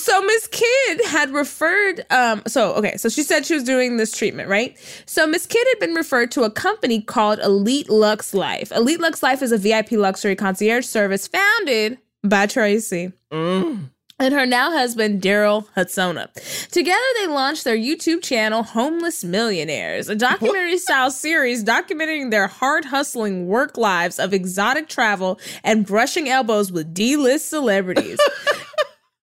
[0.06, 4.12] So Miss Kidd had referred um so okay so she said she was doing this
[4.16, 4.76] treatment right
[5.06, 9.22] so Miss Kidd had been referred to a company called Elite Lux Life Elite Lux
[9.22, 13.90] Life is a VIP luxury concierge service founded by Tracy Mm.
[14.20, 16.32] and her now husband Daryl Hudsona.
[16.70, 22.84] Together, they launched their YouTube channel, Homeless Millionaires, a documentary style series documenting their hard
[22.86, 28.18] hustling work lives of exotic travel and brushing elbows with D list celebrities.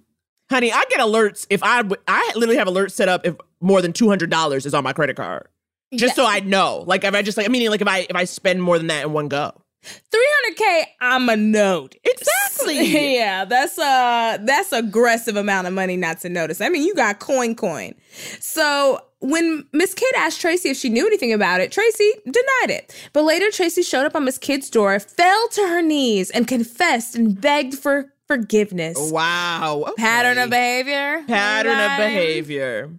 [0.52, 3.91] Honey, I get alerts if I I literally have alerts set up if more than
[3.91, 5.47] two hundred dollars is on my credit card,
[5.95, 6.84] just so I know.
[6.86, 9.06] Like if I just like meaning like if I if I spend more than that
[9.06, 9.54] in one go.
[9.84, 13.14] 300k i'm a note Exactly.
[13.16, 17.20] yeah that's a that's aggressive amount of money not to notice i mean you got
[17.20, 17.94] coin coin
[18.40, 22.96] so when miss kidd asked tracy if she knew anything about it tracy denied it
[23.14, 27.16] but later tracy showed up on miss kidd's door fell to her knees and confessed
[27.16, 29.84] and begged for forgiveness Wow.
[29.90, 30.02] okay.
[30.02, 32.90] pattern of behavior Pattern of behavior.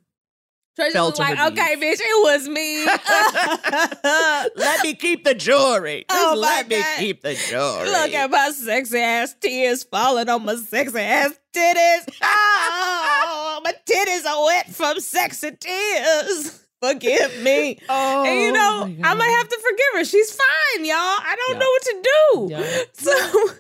[0.76, 2.84] Tracy was like okay bitch it was me
[4.56, 6.04] let me keep the jewelry.
[6.10, 6.98] Oh Just Oh, let me God.
[6.98, 7.88] keep the jewelry.
[7.88, 12.08] Look at my sexy ass tears falling on my sexy ass titties.
[12.24, 16.61] Oh, my titties are wet from sexy tears.
[16.82, 17.78] Forgive me.
[17.88, 20.04] Oh, and you oh know, I might have to forgive her.
[20.04, 20.96] She's fine, y'all.
[20.96, 22.48] I don't know what to do.
[22.50, 22.82] Yeah.
[22.94, 23.50] So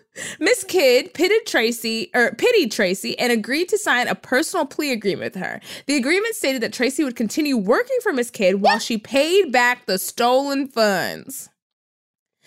[0.40, 5.34] Miss Kidd pitted Tracy or pitied Tracy and agreed to sign a personal plea agreement
[5.34, 5.60] with her.
[5.86, 9.86] The agreement stated that Tracy would continue working for Miss Kidd while she paid back
[9.86, 11.48] the stolen funds.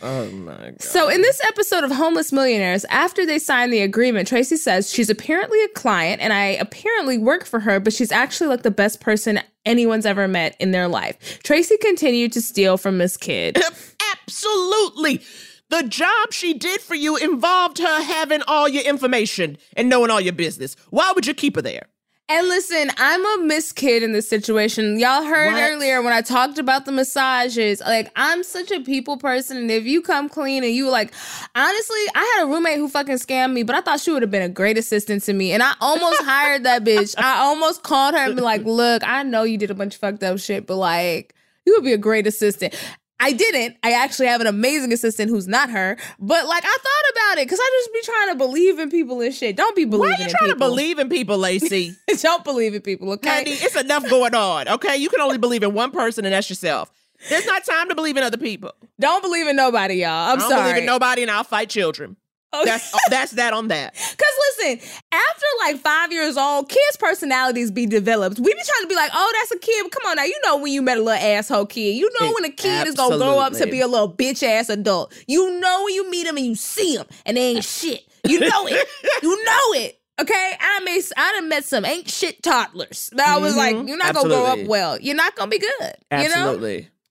[0.01, 0.81] Oh my god.
[0.81, 5.09] So, in this episode of Homeless Millionaires, after they sign the agreement, Tracy says she's
[5.09, 8.99] apparently a client and I apparently work for her, but she's actually like the best
[8.99, 11.39] person anyone's ever met in their life.
[11.43, 13.57] Tracy continued to steal from Miss Kidd.
[14.21, 15.21] Absolutely.
[15.69, 20.21] The job she did for you involved her having all your information and knowing all
[20.21, 20.75] your business.
[20.89, 21.87] Why would you keep her there?
[22.28, 24.97] And listen, I'm a Miss Kidd in this situation.
[24.99, 25.61] Y'all heard What?
[25.71, 27.82] earlier when I talked about the massages.
[27.82, 31.13] Like, I'm such a people person, and if you come clean and you like,
[31.53, 34.32] honestly, I had a roommate who fucking scammed me, but I thought she would have
[34.32, 37.13] been a great assistant to me, and I almost hired that bitch.
[37.15, 40.01] I almost called her and be like, "Look, I know you did a bunch of
[40.01, 41.36] fucked up shit, but like,
[41.67, 42.73] you would be a great assistant."
[43.20, 43.78] I didn't.
[43.82, 45.97] I actually have an amazing assistant who's not her.
[46.20, 49.22] But like I thought about it because I just be trying to believe in people
[49.22, 49.55] and shit.
[49.55, 50.09] Don't be believing.
[50.09, 51.95] Why are you in trying to believe in people, Laci?
[52.22, 53.30] Don't believe in people, okay?
[53.30, 54.97] Honey, it's enough going on, okay?
[54.97, 56.91] You can only believe in one person, and that's yourself.
[57.30, 58.72] There's not time to believe in other people.
[58.99, 60.32] Don't believe in nobody, y'all.
[60.32, 60.63] I'm I don't sorry.
[60.63, 62.18] believe in nobody, and I'll fight children.
[62.61, 62.65] Okay.
[62.71, 63.93] That's that's that on that.
[63.95, 68.37] Cause listen, after like five years old, kids' personalities be developed.
[68.39, 69.91] We be trying to be like, oh, that's a kid.
[69.91, 71.95] Come on now, you know when you met a little asshole kid.
[71.95, 74.69] You know when a kid is gonna grow up to be a little bitch ass
[74.69, 75.13] adult.
[75.27, 78.05] You know when you meet them and you see them and they ain't shit.
[78.27, 78.87] You know it.
[79.23, 79.99] you know it.
[80.19, 83.09] Okay, I may I done met some ain't shit toddlers.
[83.13, 83.87] That I was like, Mhm.
[83.89, 84.97] you're not gonna grow up well.
[84.99, 85.93] You're not gonna be good.
[86.11, 86.57] You know?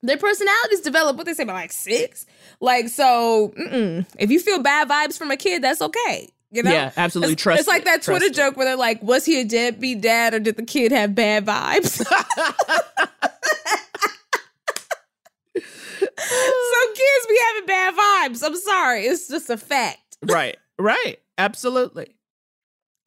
[0.07, 2.27] Their personalities develop what they say by like six
[2.61, 4.07] like so mm-mm.
[4.19, 7.33] if you feel bad vibes from a kid that's okay you know Yeah, absolutely.
[7.33, 8.35] it's, Trust it's like that twitter it.
[8.35, 11.47] joke where they're like was he a deadbeat dad or did the kid have bad
[11.47, 12.15] vibes some
[16.95, 21.19] kids be having bad vibes i'm sorry it's just a fact right, right.
[21.37, 22.15] Absolutely.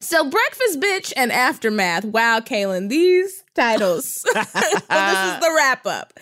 [0.00, 2.04] So, Breakfast Bitch and Aftermath.
[2.04, 4.24] Wow, Kaylin, these titles.
[4.32, 6.12] this is the wrap up.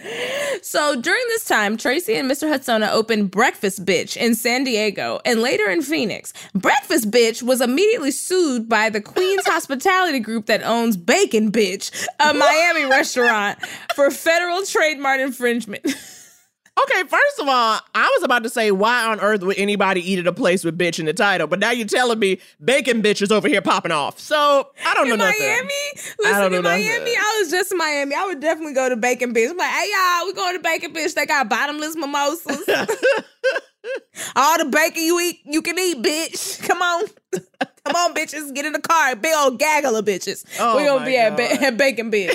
[0.63, 2.51] So, during this time, Tracy and Mr.
[2.51, 6.33] Hudsona opened Breakfast Bitch in San Diego and later in Phoenix.
[6.55, 12.33] Breakfast Bitch was immediately sued by the Queen's Hospitality Group that owns Bacon Bitch, a
[12.33, 13.59] Miami restaurant,
[13.95, 15.85] for federal trademark infringement.
[16.79, 20.19] Okay, first of all, I was about to say, why on earth would anybody eat
[20.19, 21.47] at a place with bitch in the title?
[21.47, 24.19] But now you're telling me bacon bitch is over here popping off.
[24.21, 25.41] So I don't know in nothing.
[25.41, 25.73] Miami,
[26.19, 27.15] listen, don't know in Miami, nothing.
[27.19, 28.15] I was just in Miami.
[28.15, 29.51] I would definitely go to Bacon Bitch.
[29.51, 31.15] I'm like, hey y'all, we going to Bacon Bitch.
[31.15, 32.69] They got bottomless mimosas.
[34.35, 36.61] All the bacon you eat, you can eat, bitch.
[36.67, 39.15] Come on, come on, bitches, get in the car.
[39.17, 40.45] Big old gaggle of bitches.
[40.59, 42.35] Oh we gonna my be at, ba- at Bacon Bitch.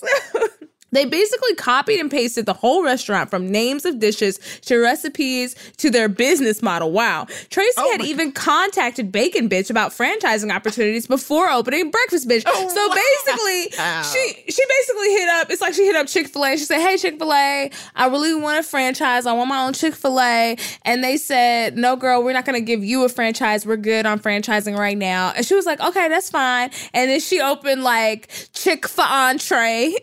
[0.00, 0.48] So-
[0.92, 5.90] They basically copied and pasted the whole restaurant from names of dishes to recipes to
[5.90, 6.92] their business model.
[6.92, 7.26] Wow.
[7.50, 12.42] Tracy Oh had even contacted Bacon Bitch about franchising opportunities before opening Breakfast Bitch.
[12.46, 12.94] Oh, so wow.
[12.94, 13.70] basically,
[14.12, 16.96] she she basically hit up, it's like she hit up Chick-fil-A and she said, Hey
[16.98, 19.26] Chick-fil-A, I really want a franchise.
[19.26, 20.56] I want my own Chick-fil-A.
[20.84, 23.64] And they said, No, girl, we're not gonna give you a franchise.
[23.64, 25.32] We're good on franchising right now.
[25.34, 26.70] And she was like, Okay, that's fine.
[26.92, 29.94] And then she opened like Chick for entree.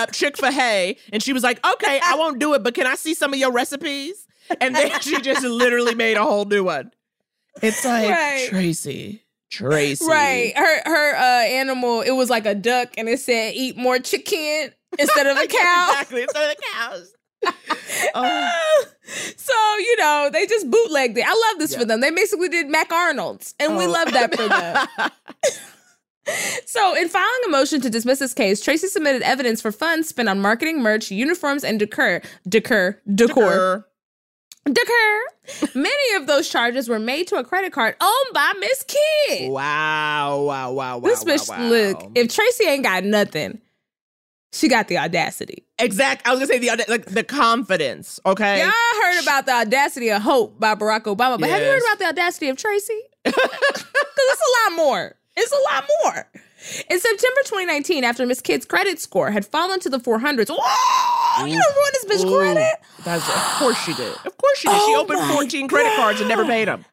[0.00, 0.96] Yep, Chick for Hey.
[1.12, 3.38] And she was like, okay, I won't do it, but can I see some of
[3.38, 4.26] your recipes?
[4.60, 6.90] And then she just literally made a whole new one.
[7.62, 8.46] It's like, Right.
[8.48, 10.06] Tracy, Tracy.
[10.06, 10.52] Right.
[10.56, 14.72] Her her uh animal, it was like a duck and it said eat more chicken
[14.98, 15.88] instead of a cow.
[15.90, 16.22] exactly.
[16.22, 17.12] Instead of the cows.
[18.14, 18.84] Oh.
[19.36, 21.24] so, you know, they just bootlegged it.
[21.26, 22.00] I love this for them.
[22.00, 23.90] They basically did Mac Arnold's, and we Oh.
[23.90, 25.10] love that for them.
[26.66, 30.28] So, in filing a motion to dismiss this case, Tracy submitted evidence for funds spent
[30.28, 32.22] on marketing, merch, uniforms, and decor.
[32.48, 33.00] Decor.
[33.12, 33.44] Decor.
[33.44, 33.86] Decor.
[34.64, 35.74] Decor.
[35.74, 39.50] Many of those charges were made to a credit card owned by Miss Kidd.
[39.50, 41.00] Wow, wow, wow, wow.
[41.00, 41.66] this bitch, wow.
[41.66, 43.60] look, if Tracy ain't got nothing,
[44.52, 45.64] She got the audacity.
[45.78, 46.26] Exact.
[46.26, 48.18] I was gonna say the like the confidence.
[48.26, 48.60] Okay.
[48.60, 51.98] Y'all heard about the audacity of hope by Barack Obama, but have you heard about
[51.98, 53.00] the audacity of Tracy?
[54.20, 55.14] Because it's a lot more.
[55.36, 56.28] It's a lot more.
[56.90, 61.54] In September 2019, after Miss Kidd's credit score had fallen to the 400s, whoa, you
[61.54, 62.36] done ruined this bitch Ooh.
[62.38, 62.74] credit.
[63.04, 64.12] That's, of course she did.
[64.26, 64.74] Of course she did.
[64.76, 66.84] she Oh opened my 14 credit cards and never paid them.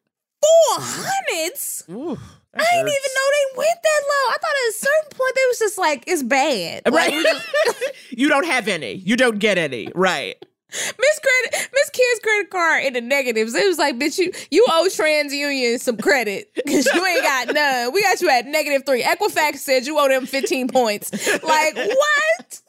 [0.77, 1.89] 400s?
[1.89, 2.17] Ooh,
[2.55, 4.31] I didn't even know they went that low.
[4.31, 6.81] I thought at a certain point they was just like, it's bad.
[6.91, 7.11] Right.
[7.11, 8.93] just- you don't have any.
[8.93, 9.91] You don't get any.
[9.93, 10.43] Right.
[10.69, 13.55] Miss credit, Miss Kidd's credit card in the negatives.
[13.55, 17.93] It was like, bitch, you you owe TransUnion some credit because you ain't got none.
[17.93, 19.01] We got you at negative three.
[19.01, 21.11] Equifax said you owe them fifteen points.
[21.11, 22.61] Like what?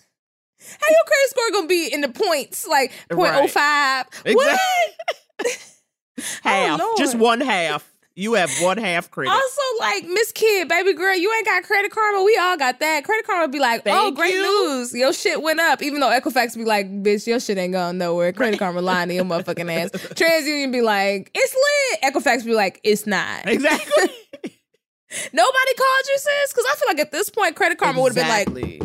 [0.80, 2.66] How your credit score gonna be in the points?
[2.68, 4.06] Like point oh five?
[4.26, 4.60] What?
[6.42, 6.80] Half.
[6.80, 6.98] Oh, Lord.
[6.98, 7.87] Just one half.
[8.18, 9.30] You have one half credit.
[9.30, 12.24] Also, like Miss Kidd, baby girl, you ain't got credit karma.
[12.24, 13.04] We all got that.
[13.04, 14.42] Credit karma would be like, oh, great you.
[14.42, 15.82] news, your shit went up.
[15.82, 18.32] Even though Equifax be like, bitch, your shit ain't going nowhere.
[18.32, 19.90] Credit karma lying to your motherfucking ass.
[20.14, 21.54] TransUnion be like, it's
[22.02, 22.12] lit.
[22.12, 23.46] Equifax be like, it's not.
[23.46, 23.86] exactly.
[25.32, 28.46] Nobody called you, sis, because I feel like at this point, Credit Karma would have
[28.48, 28.82] been like,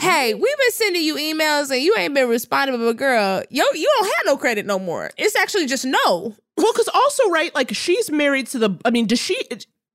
[0.00, 3.92] hey, we've been sending you emails and you ain't been responding, but girl, yo, you
[3.98, 5.10] don't have no credit no more.
[5.18, 6.36] It's actually just no.
[6.60, 8.78] Well, because also, right, like she's married to the.
[8.84, 9.36] I mean, does she?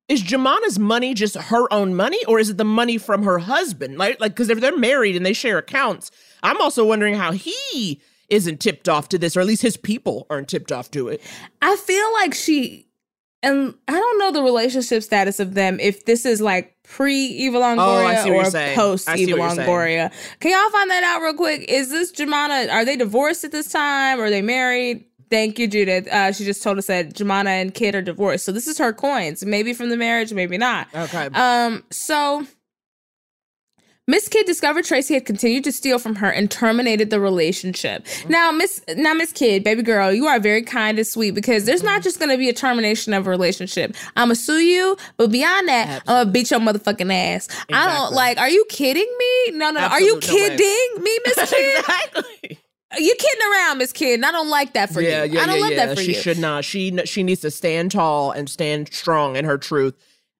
[0.08, 3.98] Is Jumana's money just her own money, or is it the money from her husband?
[3.98, 6.12] Like, like because if they're married and they share accounts,
[6.44, 10.28] I'm also wondering how he isn't tipped off to this, or at least his people
[10.30, 11.22] aren't tipped off to it.
[11.62, 12.88] I feel like she,
[13.42, 15.80] and I don't know the relationship status of them.
[15.80, 19.70] If this is like pre Eva Oh, Longoria see or post Eva what you're saying.
[19.70, 21.66] Longoria, can y'all find that out real quick?
[21.68, 22.72] Is this Jumana?
[22.72, 24.20] Are they divorced at this time?
[24.20, 25.06] Are they married?
[25.30, 26.08] Thank you, Judith.
[26.08, 28.46] Uh, she just told us that Jumana and Kidd are divorced.
[28.46, 30.88] So this is her coins, maybe from the marriage, maybe not.
[30.94, 31.28] Okay.
[31.34, 32.46] Um, so
[34.08, 38.06] Miss Kidd discovered Tracy had continued to steal from her and terminated the relationship.
[38.30, 41.82] Now, Miss now Miss Kidd, baby girl, you are very kind and sweet because there's
[41.82, 43.96] not just gonna be a termination of a relationship.
[44.16, 47.48] I'ma sue you, but beyond that, I'm gonna beat your motherfucking ass.
[47.74, 49.58] I don't like, are you kidding me?
[49.58, 49.88] No, no, no.
[49.88, 50.58] Are you Absolute way.
[50.58, 51.80] kidding me, Miss Kidd?
[51.80, 52.60] exactly.
[52.98, 55.34] You kidding around, Miss Kidd, I don't like that for yeah, you.
[55.34, 55.86] yeah, I don't yeah, love yeah.
[55.88, 56.14] that for she you.
[56.16, 56.64] She should not.
[56.66, 59.94] She she needs to stand tall and stand strong in her truth.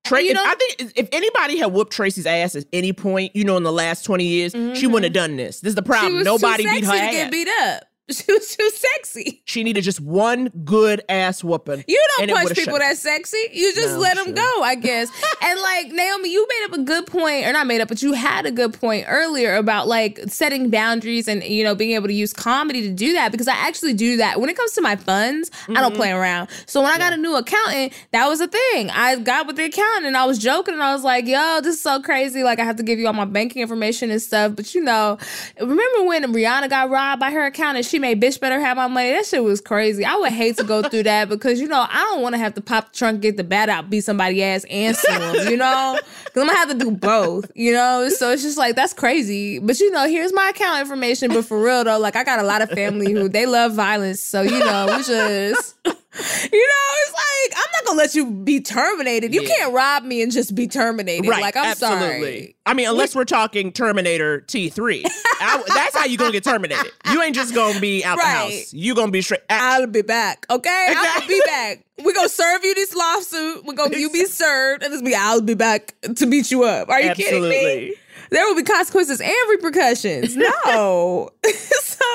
[0.06, 3.44] Tra- You know- I think if anybody had whooped Tracy's ass at any point, you
[3.44, 5.62] know, in the last twenty years, she wouldn't have done this.
[5.62, 5.92] This is the Mm-hmm.
[5.92, 6.24] Problem.
[6.24, 7.12] Nobody beat her to ass.
[7.14, 7.84] get beat up.
[8.16, 9.42] She was too sexy.
[9.46, 11.84] She needed just one good ass whooping.
[11.88, 13.38] You don't punch people that sexy.
[13.52, 14.36] You just No, let them sure.
[14.36, 15.10] go, I guess.
[15.42, 18.14] and like Naomi, you made up a good point, or not made up, but you
[18.14, 22.14] had a good point earlier about like setting boundaries and you know being able to
[22.14, 24.96] use comedy to do that because I actually do that when it comes to my
[24.96, 25.50] funds.
[25.54, 25.74] I Mm-hmm.
[25.74, 26.50] don't play around.
[26.68, 28.92] So when I got a new accountant, that was a thing.
[28.92, 31.76] I got with the accountant and I was joking and I was like, "Yo, this
[31.76, 32.44] is so crazy.
[32.44, 35.18] Like I have to give you all my banking information and stuff." But you know,
[35.60, 37.86] remember when Rihanna got robbed by her accountant?
[37.86, 39.12] She made bitch better have my money.
[39.12, 40.06] That shit was crazy.
[40.06, 42.54] I would hate to go through that because you know I don't want to have
[42.56, 45.48] to pop the trunk, get the bat out, beat somebody ass, and sue them.
[45.50, 47.52] You know, because I'm gonna have to do both.
[47.56, 49.60] You know, so it's just like that's crazy.
[49.60, 51.32] But you know, here's my account information.
[51.32, 54.22] But for real though, like I got a lot of family who they love violence,
[54.22, 55.76] so you know we just.
[56.18, 59.34] You know, it's like I'm not gonna let you be terminated.
[59.34, 59.50] You Yeah.
[59.50, 61.28] can't rob me and just be terminated.
[61.28, 62.08] Right, like I'm absolutely.
[62.08, 62.56] sorry.
[62.66, 66.92] I mean, unless we're talking Terminator T3, I- that's how you gonna get terminated.
[67.12, 68.50] You ain't just gonna be out Right.
[68.50, 68.74] the house.
[68.74, 69.42] You gonna be straight.
[69.50, 70.46] I'll be back.
[70.50, 71.84] Okay, I'll be back.
[72.04, 73.66] We're gonna serve you this lawsuit.
[73.66, 76.90] We're gonna you be served, and it's be I'll be back to beat you up.
[76.90, 77.94] Are you kidding me?
[78.32, 80.36] There will be consequences and repercussions.
[80.36, 81.30] No.
[81.82, 82.06] so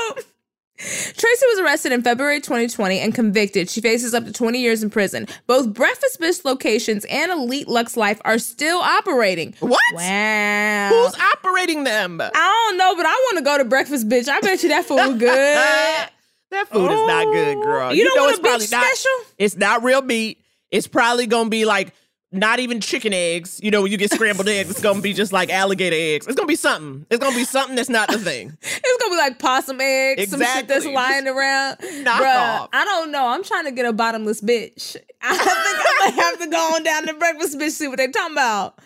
[0.80, 3.68] Tracy was arrested in February 2020 and convicted.
[3.68, 5.26] She faces up to 20 years in prison.
[5.46, 9.54] Both Breakfast Bitch locations and Elite Lux Life are still operating.
[9.60, 9.78] What?
[9.94, 10.88] Wow.
[10.90, 12.20] Who's operating them?
[12.22, 14.28] I don't know, but I want to go to Breakfast Bitch.
[14.28, 15.28] I bet you that food good.
[16.50, 17.94] that food is not good, girl.
[17.94, 19.26] You don't know want it's a bitch not- special?
[19.38, 20.38] It's not real meat.
[20.70, 21.92] It's probably gonna be like
[22.32, 23.60] not even chicken eggs.
[23.62, 26.26] You know, when you get scrambled eggs, it's gonna be just like alligator eggs.
[26.26, 27.06] It's gonna be something.
[27.10, 28.56] It's gonna be something that's not the thing.
[28.62, 30.94] It's gonna be like possum eggs, some shit that's Exactly.
[30.94, 31.78] lying around.
[32.04, 32.68] knock Bruh, off.
[32.72, 33.26] I don't know.
[33.28, 34.96] I'm trying to get a bottomless bitch.
[35.22, 38.10] I think I might have to go on down to breakfast bitch see what they're
[38.10, 38.78] talking about.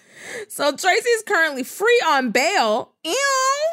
[0.48, 2.92] So Tracy is currently free on bail.
[3.04, 3.14] Ew.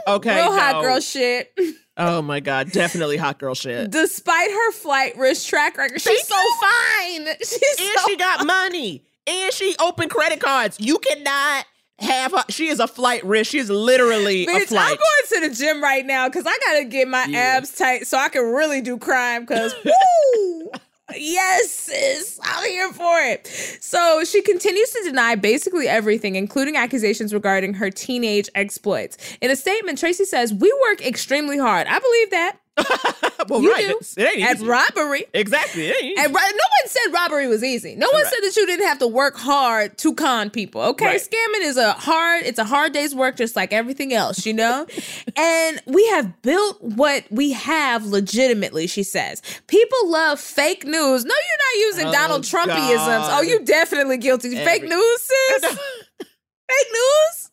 [0.07, 1.53] Okay, Real hot girl shit.
[1.97, 3.91] Oh my god, definitely hot girl shit.
[3.91, 7.35] Despite her flight risk track record, she's Thank so fine.
[7.39, 9.03] She's and so she got money.
[9.31, 10.77] And she opened credit cards.
[10.79, 11.65] You cannot
[11.99, 12.43] have her.
[12.49, 13.51] She is a flight risk.
[13.51, 16.85] She is literally a Bitch, I'm going to the gym right now because I gotta
[16.85, 17.37] get my Yeah.
[17.57, 19.45] abs tight so I can really do crime.
[19.45, 20.71] Cause woo,
[21.15, 22.39] yes, sis.
[22.43, 23.45] I'm here for it.
[23.81, 29.17] So she continues to deny basically everything, including accusations regarding her teenage exploits.
[29.39, 31.85] In a statement, Tracy says, We work extremely hard.
[31.87, 32.57] I believe that.
[33.49, 33.87] well, You right.
[33.87, 33.99] do.
[34.17, 35.25] It ain't At robbery.
[35.33, 35.87] exactly.
[35.87, 36.15] It ain't easy.
[36.23, 36.47] And ro- no
[36.81, 37.95] one said robbery was easy.
[37.95, 38.31] No one Right.
[38.31, 40.81] said that you didn't have to work hard to con people.
[40.81, 41.21] Okay, Right.
[41.21, 42.43] scamming is a hard.
[42.45, 44.85] It's a hard day's work, just like everything else, you know.
[45.35, 48.87] and we have built what we have legitimately.
[48.87, 51.25] She says people love fake news.
[51.25, 52.95] No, you're not using Oh, Donald Trumpisms.
[52.95, 53.39] God.
[53.39, 54.55] Oh, you definitely guilty.
[54.55, 55.65] fake news, sis.
[55.65, 57.49] fake news.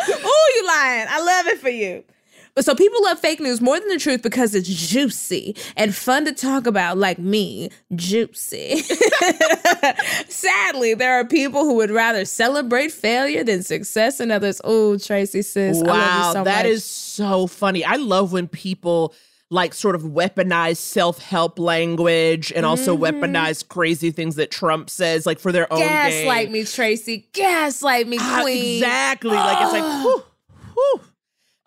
[0.00, 1.06] Oh, you lying.
[1.08, 2.04] I love it for you.
[2.58, 6.24] But so people love fake news more than the truth because it's juicy and fun
[6.24, 8.78] to talk about, like me, juicy.
[10.28, 14.60] Sadly, there are people who would rather celebrate failure than success in others.
[14.64, 16.72] Oh, Tracy sis, I love Wow, you so that much.
[16.72, 17.84] is so funny.
[17.84, 19.14] I love when people
[19.50, 23.22] like sort of weaponize self-help language and also Mm-hmm.
[23.22, 26.52] weaponize crazy things that Trump says like for their own gaslight gain.
[26.52, 27.28] me, Tracy.
[27.32, 28.78] Gaslight me, Ah, queen.
[28.82, 29.30] exactly.
[29.30, 30.22] Like it's like whew,
[30.74, 31.00] whew.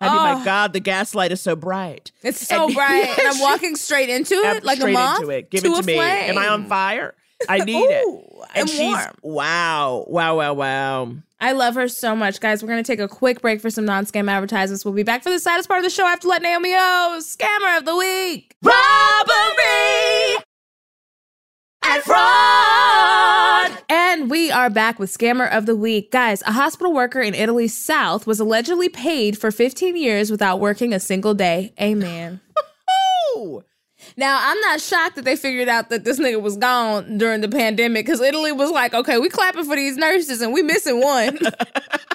[0.02, 2.10] I mean, my God, the gaslight is so bright.
[2.22, 5.30] It's so And- bright, and I'm walking straight into I'm it like a moth into
[5.30, 5.50] it.
[5.50, 5.98] Give to it to me.
[5.98, 7.14] Am I on fire?
[7.48, 8.48] I need Ooh, it.
[8.54, 9.16] I'm she's warm.
[9.22, 11.12] wow, wow, wow, wow.
[11.40, 12.62] I love her so much, guys.
[12.62, 14.84] We're gonna take a quick break for some non-scam advertisements.
[14.84, 17.78] We'll be back for the saddest part of the show after let Naomi know scammer
[17.78, 18.54] of the week.
[18.62, 20.11] Robbery
[24.22, 26.12] And we are back with Scammer of the Week.
[26.12, 30.94] Guys, a hospital worker in Italy's south was allegedly paid for 15 years without working
[30.94, 31.74] a single day.
[31.80, 32.40] Amen.
[33.34, 33.64] Ooh.
[34.16, 37.48] now, I'm not shocked that they figured out that this nigga was gone during the
[37.48, 41.36] pandemic because Italy was like, okay, we clapping for these nurses and we missing one.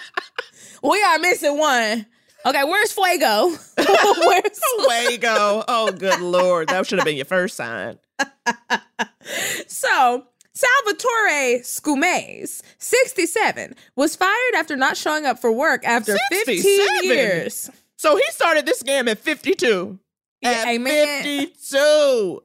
[0.81, 2.05] we are missing one.
[2.45, 3.49] Okay, where's Fuego?
[4.25, 4.61] where's
[5.09, 5.65] Fuego.
[5.67, 6.69] Oh, good lord.
[6.69, 7.99] That should have been your first sign.
[9.67, 10.25] So,
[10.57, 16.63] Salvatore Scumace, 67, was fired after not showing up for work after 15
[17.03, 17.69] years.
[17.95, 19.99] So he started this scam at 52.
[20.43, 21.23] At amen.
[21.23, 22.43] 52.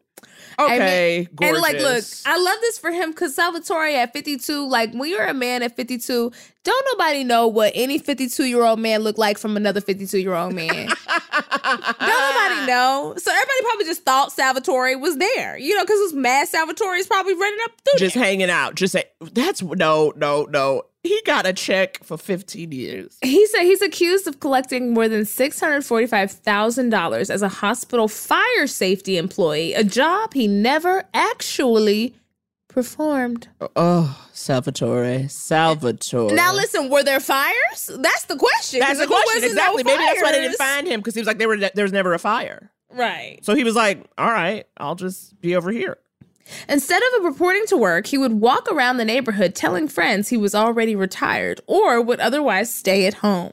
[0.59, 1.55] Okay, gorgeous.
[1.55, 5.27] And like, look, I love this for him because Salvatore at 52, like when you're
[5.27, 6.33] a man at 52,
[6.65, 10.35] don't nobody know what any 52 year old man look like from another 52 year
[10.35, 10.69] old man.
[11.33, 13.15] don't nobody know.
[13.17, 17.07] So everybody probably just thought Salvatore was there, you know, because it was mad Salvatore's
[17.07, 18.25] probably running up through just there.
[18.25, 18.75] hanging out.
[18.75, 20.83] Just say, that's no, no, no.
[21.05, 23.19] He got a check for 15 years.
[23.23, 29.75] He said he's accused of collecting more than $645,000 as a hospital fire safety employee,
[29.75, 32.15] a job he never actually
[32.69, 33.49] performed.
[33.75, 35.27] Oh, Salvatore.
[35.29, 36.35] Salvatore.
[36.35, 37.91] Now, listen, were there fires?
[37.99, 38.81] That's the question.
[38.81, 39.43] that's the question.
[39.43, 39.85] wasn't no Exactly.
[39.85, 41.93] Maybe that's why they didn't find him because he was like, they were, there was
[41.93, 42.71] never a fire.
[42.91, 43.39] Right.
[43.43, 45.97] So he was like, all right, I'll just be over here.
[46.69, 50.55] Instead of reporting to work, he would walk around the neighborhood telling friends he was
[50.55, 53.53] already retired or would otherwise stay at home.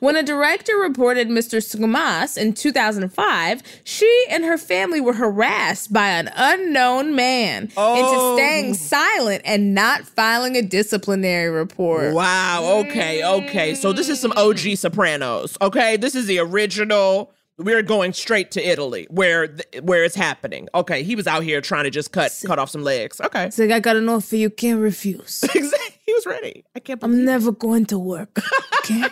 [0.00, 1.62] When a director reported Mr.
[1.62, 7.94] Scumace in 2005, she and her family were harassed by an unknown man Oh.
[8.34, 12.12] into staying silent and not filing a disciplinary report.
[12.12, 12.82] Wow.
[12.84, 13.24] Okay.
[13.24, 13.74] Okay.
[13.76, 15.56] So this is some OG Sopranos.
[15.62, 15.96] Okay.
[15.96, 17.32] This is the original.
[17.58, 20.68] We're going straight to Italy, where th- where it's happening.
[20.74, 21.02] Okay.
[21.02, 23.20] He was out here trying to just cut cut off some legs.
[23.20, 23.44] Okay.
[23.44, 25.44] It's like, I got an offer you can't refuse.
[25.54, 25.98] Exactly.
[26.04, 26.64] He was ready.
[26.74, 27.18] I can't believe.
[27.18, 28.40] I'm never going to work.
[28.80, 29.04] Okay?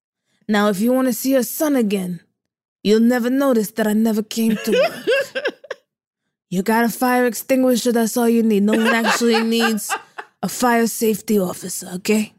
[0.48, 2.20] now, if you want to see your son again,
[2.82, 5.44] you'll never notice that I never came to work.
[6.50, 8.62] you got a fire extinguisher, that's all you need.
[8.62, 9.94] No one actually needs
[10.42, 12.32] a fire safety officer, okay?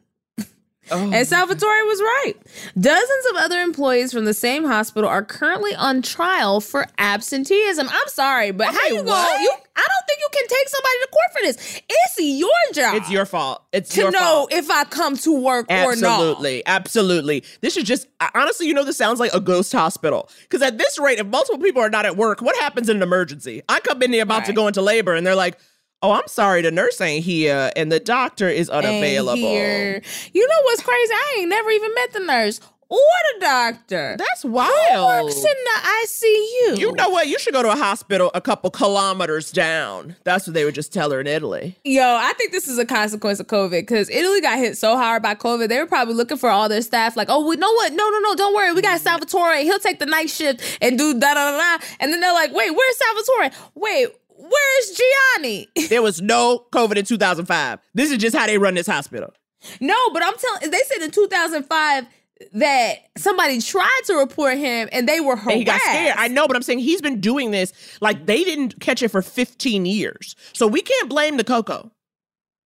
[0.91, 1.11] Oh.
[1.13, 2.33] And Salvatore was right.
[2.79, 7.87] Dozens of other employees from the same hospital are currently on trial for absenteeism.
[7.89, 9.05] I'm sorry, but how you what?
[9.05, 9.41] go?
[9.41, 11.81] You, I don't think you can take somebody to court for this.
[11.89, 12.95] It's your job.
[12.95, 13.63] It's your fault.
[13.71, 14.53] It's your to your know fault.
[14.53, 16.03] if I come to work or not.
[16.03, 17.43] Absolutely, absolutely.
[17.61, 20.29] This is just honestly, you know, this sounds like a ghost hospital.
[20.41, 23.03] Because at this rate, if multiple people are not at work, what happens in an
[23.03, 23.61] emergency?
[23.69, 25.57] I come in there about to go into labor, and they're like,
[26.01, 30.01] "Oh, I'm sorry, the nurse ain't here, and the doctor is unavailable." here.
[30.33, 31.13] You know what's crazy?
[31.13, 32.97] I ain't never even met the nurse or
[33.33, 34.15] the doctor.
[34.17, 35.25] That's Who wild.
[35.25, 36.79] works in the ICU?
[36.79, 37.27] You know what?
[37.27, 40.15] You should go to a hospital a couple kilometers down.
[40.23, 41.77] That's what they would just tell her in Italy.
[41.83, 45.21] Yo, I think this is a consequence of COVID because Italy got hit so hard
[45.21, 45.69] by COVID.
[45.69, 47.93] They were probably looking for all their staff, like, oh, we know what?
[47.93, 48.73] No, no, no, don't worry.
[48.73, 49.03] We got mm-hmm.
[49.03, 49.57] Salvatore.
[49.57, 51.85] He'll take the night shift and do da da da da.
[51.99, 53.51] And then they're like, wait, where's Salvatore?
[53.75, 54.07] Wait,
[54.49, 55.01] where's
[55.37, 55.67] Gianni?
[55.89, 57.79] There was no COVID in 2005.
[57.93, 59.33] This is just how they run this hospital.
[59.79, 60.69] no, but I'm telling.
[60.71, 62.05] They said in 2005
[62.53, 65.49] that somebody tried to report him and they were harassed.
[65.49, 66.15] And he got scared.
[66.17, 69.21] I know, but I'm saying he's been doing this like they didn't catch it for
[69.21, 70.35] 15 years.
[70.53, 71.91] So we can't blame the Coco.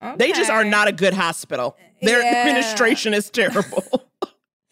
[0.04, 0.16] Okay.
[0.18, 1.78] They just are not a good hospital.
[2.02, 2.40] Their yeah.
[2.40, 3.84] administration is terrible.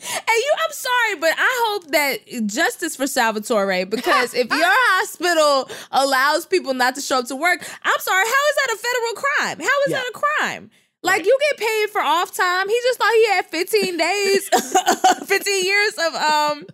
[0.02, 5.70] And you, I'm sorry, but I hope that justice for Salvatore because if your hospital
[5.92, 9.14] allows people not to show up to work, I'm sorry, how is that a federal
[9.14, 9.60] crime?
[9.60, 9.98] How is yeah.
[9.98, 10.72] that a crime?
[11.04, 11.26] Like right.
[11.26, 12.70] you get paid for off time.
[12.70, 14.50] He just thought he had 15 days,
[15.26, 16.66] 15 years of um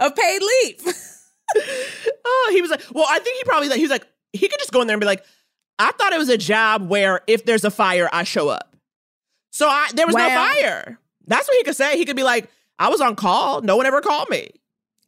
[0.00, 0.94] of paid leave.
[2.24, 4.58] oh, he was like, well, I think he probably like he was like he could
[4.58, 5.24] just go in there and be like,
[5.78, 8.76] I thought it was a job where if there's a fire, I show up.
[9.50, 10.28] So I there was wow.
[10.28, 10.98] no fire.
[11.26, 11.96] That's what he could say.
[11.96, 13.62] He could be like, I was on call.
[13.62, 14.50] No one ever called me.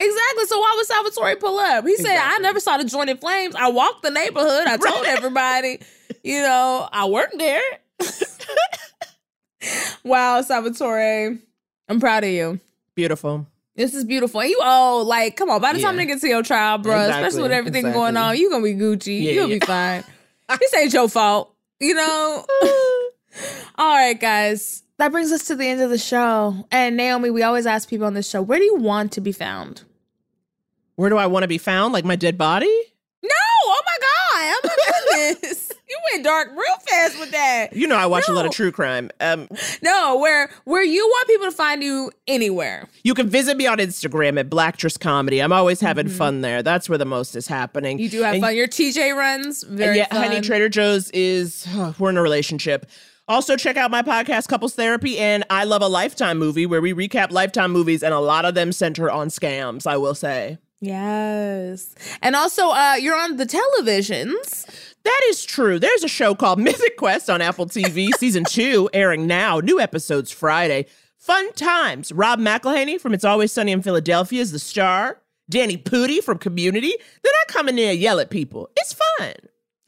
[0.01, 0.45] Exactly.
[0.47, 1.85] So why would Salvatore pull up?
[1.85, 2.37] He said, exactly.
[2.37, 3.55] I never saw the joint in flames.
[3.57, 4.67] I walked the neighborhood.
[4.67, 5.81] I told everybody,
[6.23, 7.61] you know, I worked there.
[10.05, 11.39] wow, Salvatore.
[11.89, 12.61] I'm proud of you.
[12.95, 13.47] Beautiful.
[13.75, 14.41] This is beautiful.
[14.41, 15.87] And you oh, like, come on, by the yeah.
[15.87, 17.27] time they get to your trial, bro, exactly.
[17.27, 18.01] especially with everything exactly.
[18.01, 19.23] going on, you're gonna be Gucci.
[19.23, 19.59] Yeah, You'll yeah.
[19.59, 20.05] be fine.
[20.61, 21.55] this ain't your fault.
[21.81, 22.45] You know?
[23.77, 26.67] All right, guys that brings us to the end of the show.
[26.71, 29.33] And Naomi, we always ask people on this show, where do you want to be
[29.33, 29.83] found?
[30.97, 31.93] Where do I want to be found?
[31.93, 32.67] Like my dead body?
[33.23, 33.31] No!
[33.65, 34.09] Oh my god!
[34.55, 35.73] Oh my goodness!
[35.89, 37.73] you went dark real fast with that.
[37.73, 38.35] You know, I watch no.
[38.35, 39.11] a lot of true crime.
[39.21, 39.49] Um,
[39.83, 42.89] no, where where you want people to find you anywhere.
[43.05, 45.41] You can visit me on Instagram at Blacktress Comedy.
[45.41, 46.17] I'm always having mm-hmm.
[46.17, 46.65] fun there.
[46.65, 48.01] That's where the most is happening.
[48.01, 48.57] You do have and, fun.
[48.57, 50.07] Your TJ runs very yeah.
[50.07, 50.25] Fun.
[50.25, 52.87] Honey Trader Joe's is oh, we're in a relationship.
[53.29, 56.95] Also, check out my podcast, Couples Therapy, and I Love a Lifetime movie, where we
[56.95, 60.57] recap Lifetime movies, and a lot of them center on scams, I will say.
[60.81, 61.95] Yes.
[62.23, 64.65] And also, uh, you're on the televisions.
[65.05, 65.79] That is true.
[65.79, 69.61] There's a show called Mythic Quest on Apple TV, season two, airing now.
[69.61, 70.87] New episodes Friday.
[71.19, 72.13] Fun times.
[72.13, 75.21] Rob McElhenney from It's Always Sunny in Philadelphia is the star.
[75.51, 76.95] Danny Pudi from Community.
[77.23, 78.71] They're not coming in and yell at people.
[78.77, 79.35] It's fun.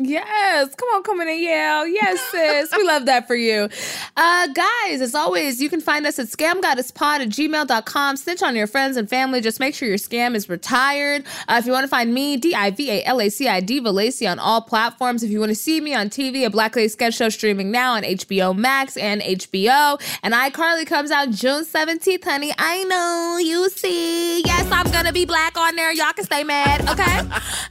[0.03, 1.87] Yes, come on, come in and yell.
[1.87, 2.73] Yes, sis.
[2.75, 3.69] we love that for you.
[4.17, 8.17] Uh, guys, as always, you can find us at scamgoddesspod at gmail.com.
[8.17, 9.43] Snitch on your friends and family.
[9.43, 11.27] Just make sure your scam is retired.
[11.49, 13.61] Uh, if you want to find me, D I V A L A C I
[13.61, 15.23] Diva Laci on all platforms.
[15.23, 17.93] If you want to see me on TV, a Black Lady Sketch Show streaming now
[17.93, 20.01] on HBO Max and HBO.
[20.23, 22.55] And iCarly comes out June 17th, honey.
[22.57, 24.41] I know, you see.
[24.47, 25.93] Yes, I'm going to be black on there.
[25.93, 27.19] Y'all can stay mad, okay?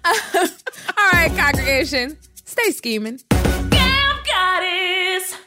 [0.05, 0.13] uh,
[0.95, 2.18] all right, congregation.
[2.61, 3.17] Stay scheming.
[3.17, 5.37] Scam Goddess!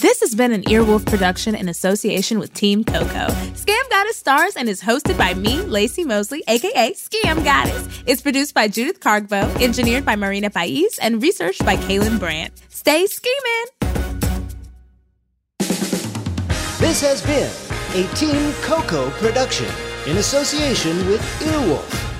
[0.00, 3.28] This has been an Earwolf production in association with Team Coco.
[3.54, 8.02] Scam Goddess stars and is hosted by me, Laci Mosley, aka Scam Goddess.
[8.04, 12.52] It's produced by Judith Kargbo, engineered by Marina Pais, and researched by Kaylin Brandt.
[12.68, 13.66] Stay scheming!
[16.80, 17.50] This has been
[17.94, 19.68] a Team Coco production
[20.06, 22.11] in association with Earwolf.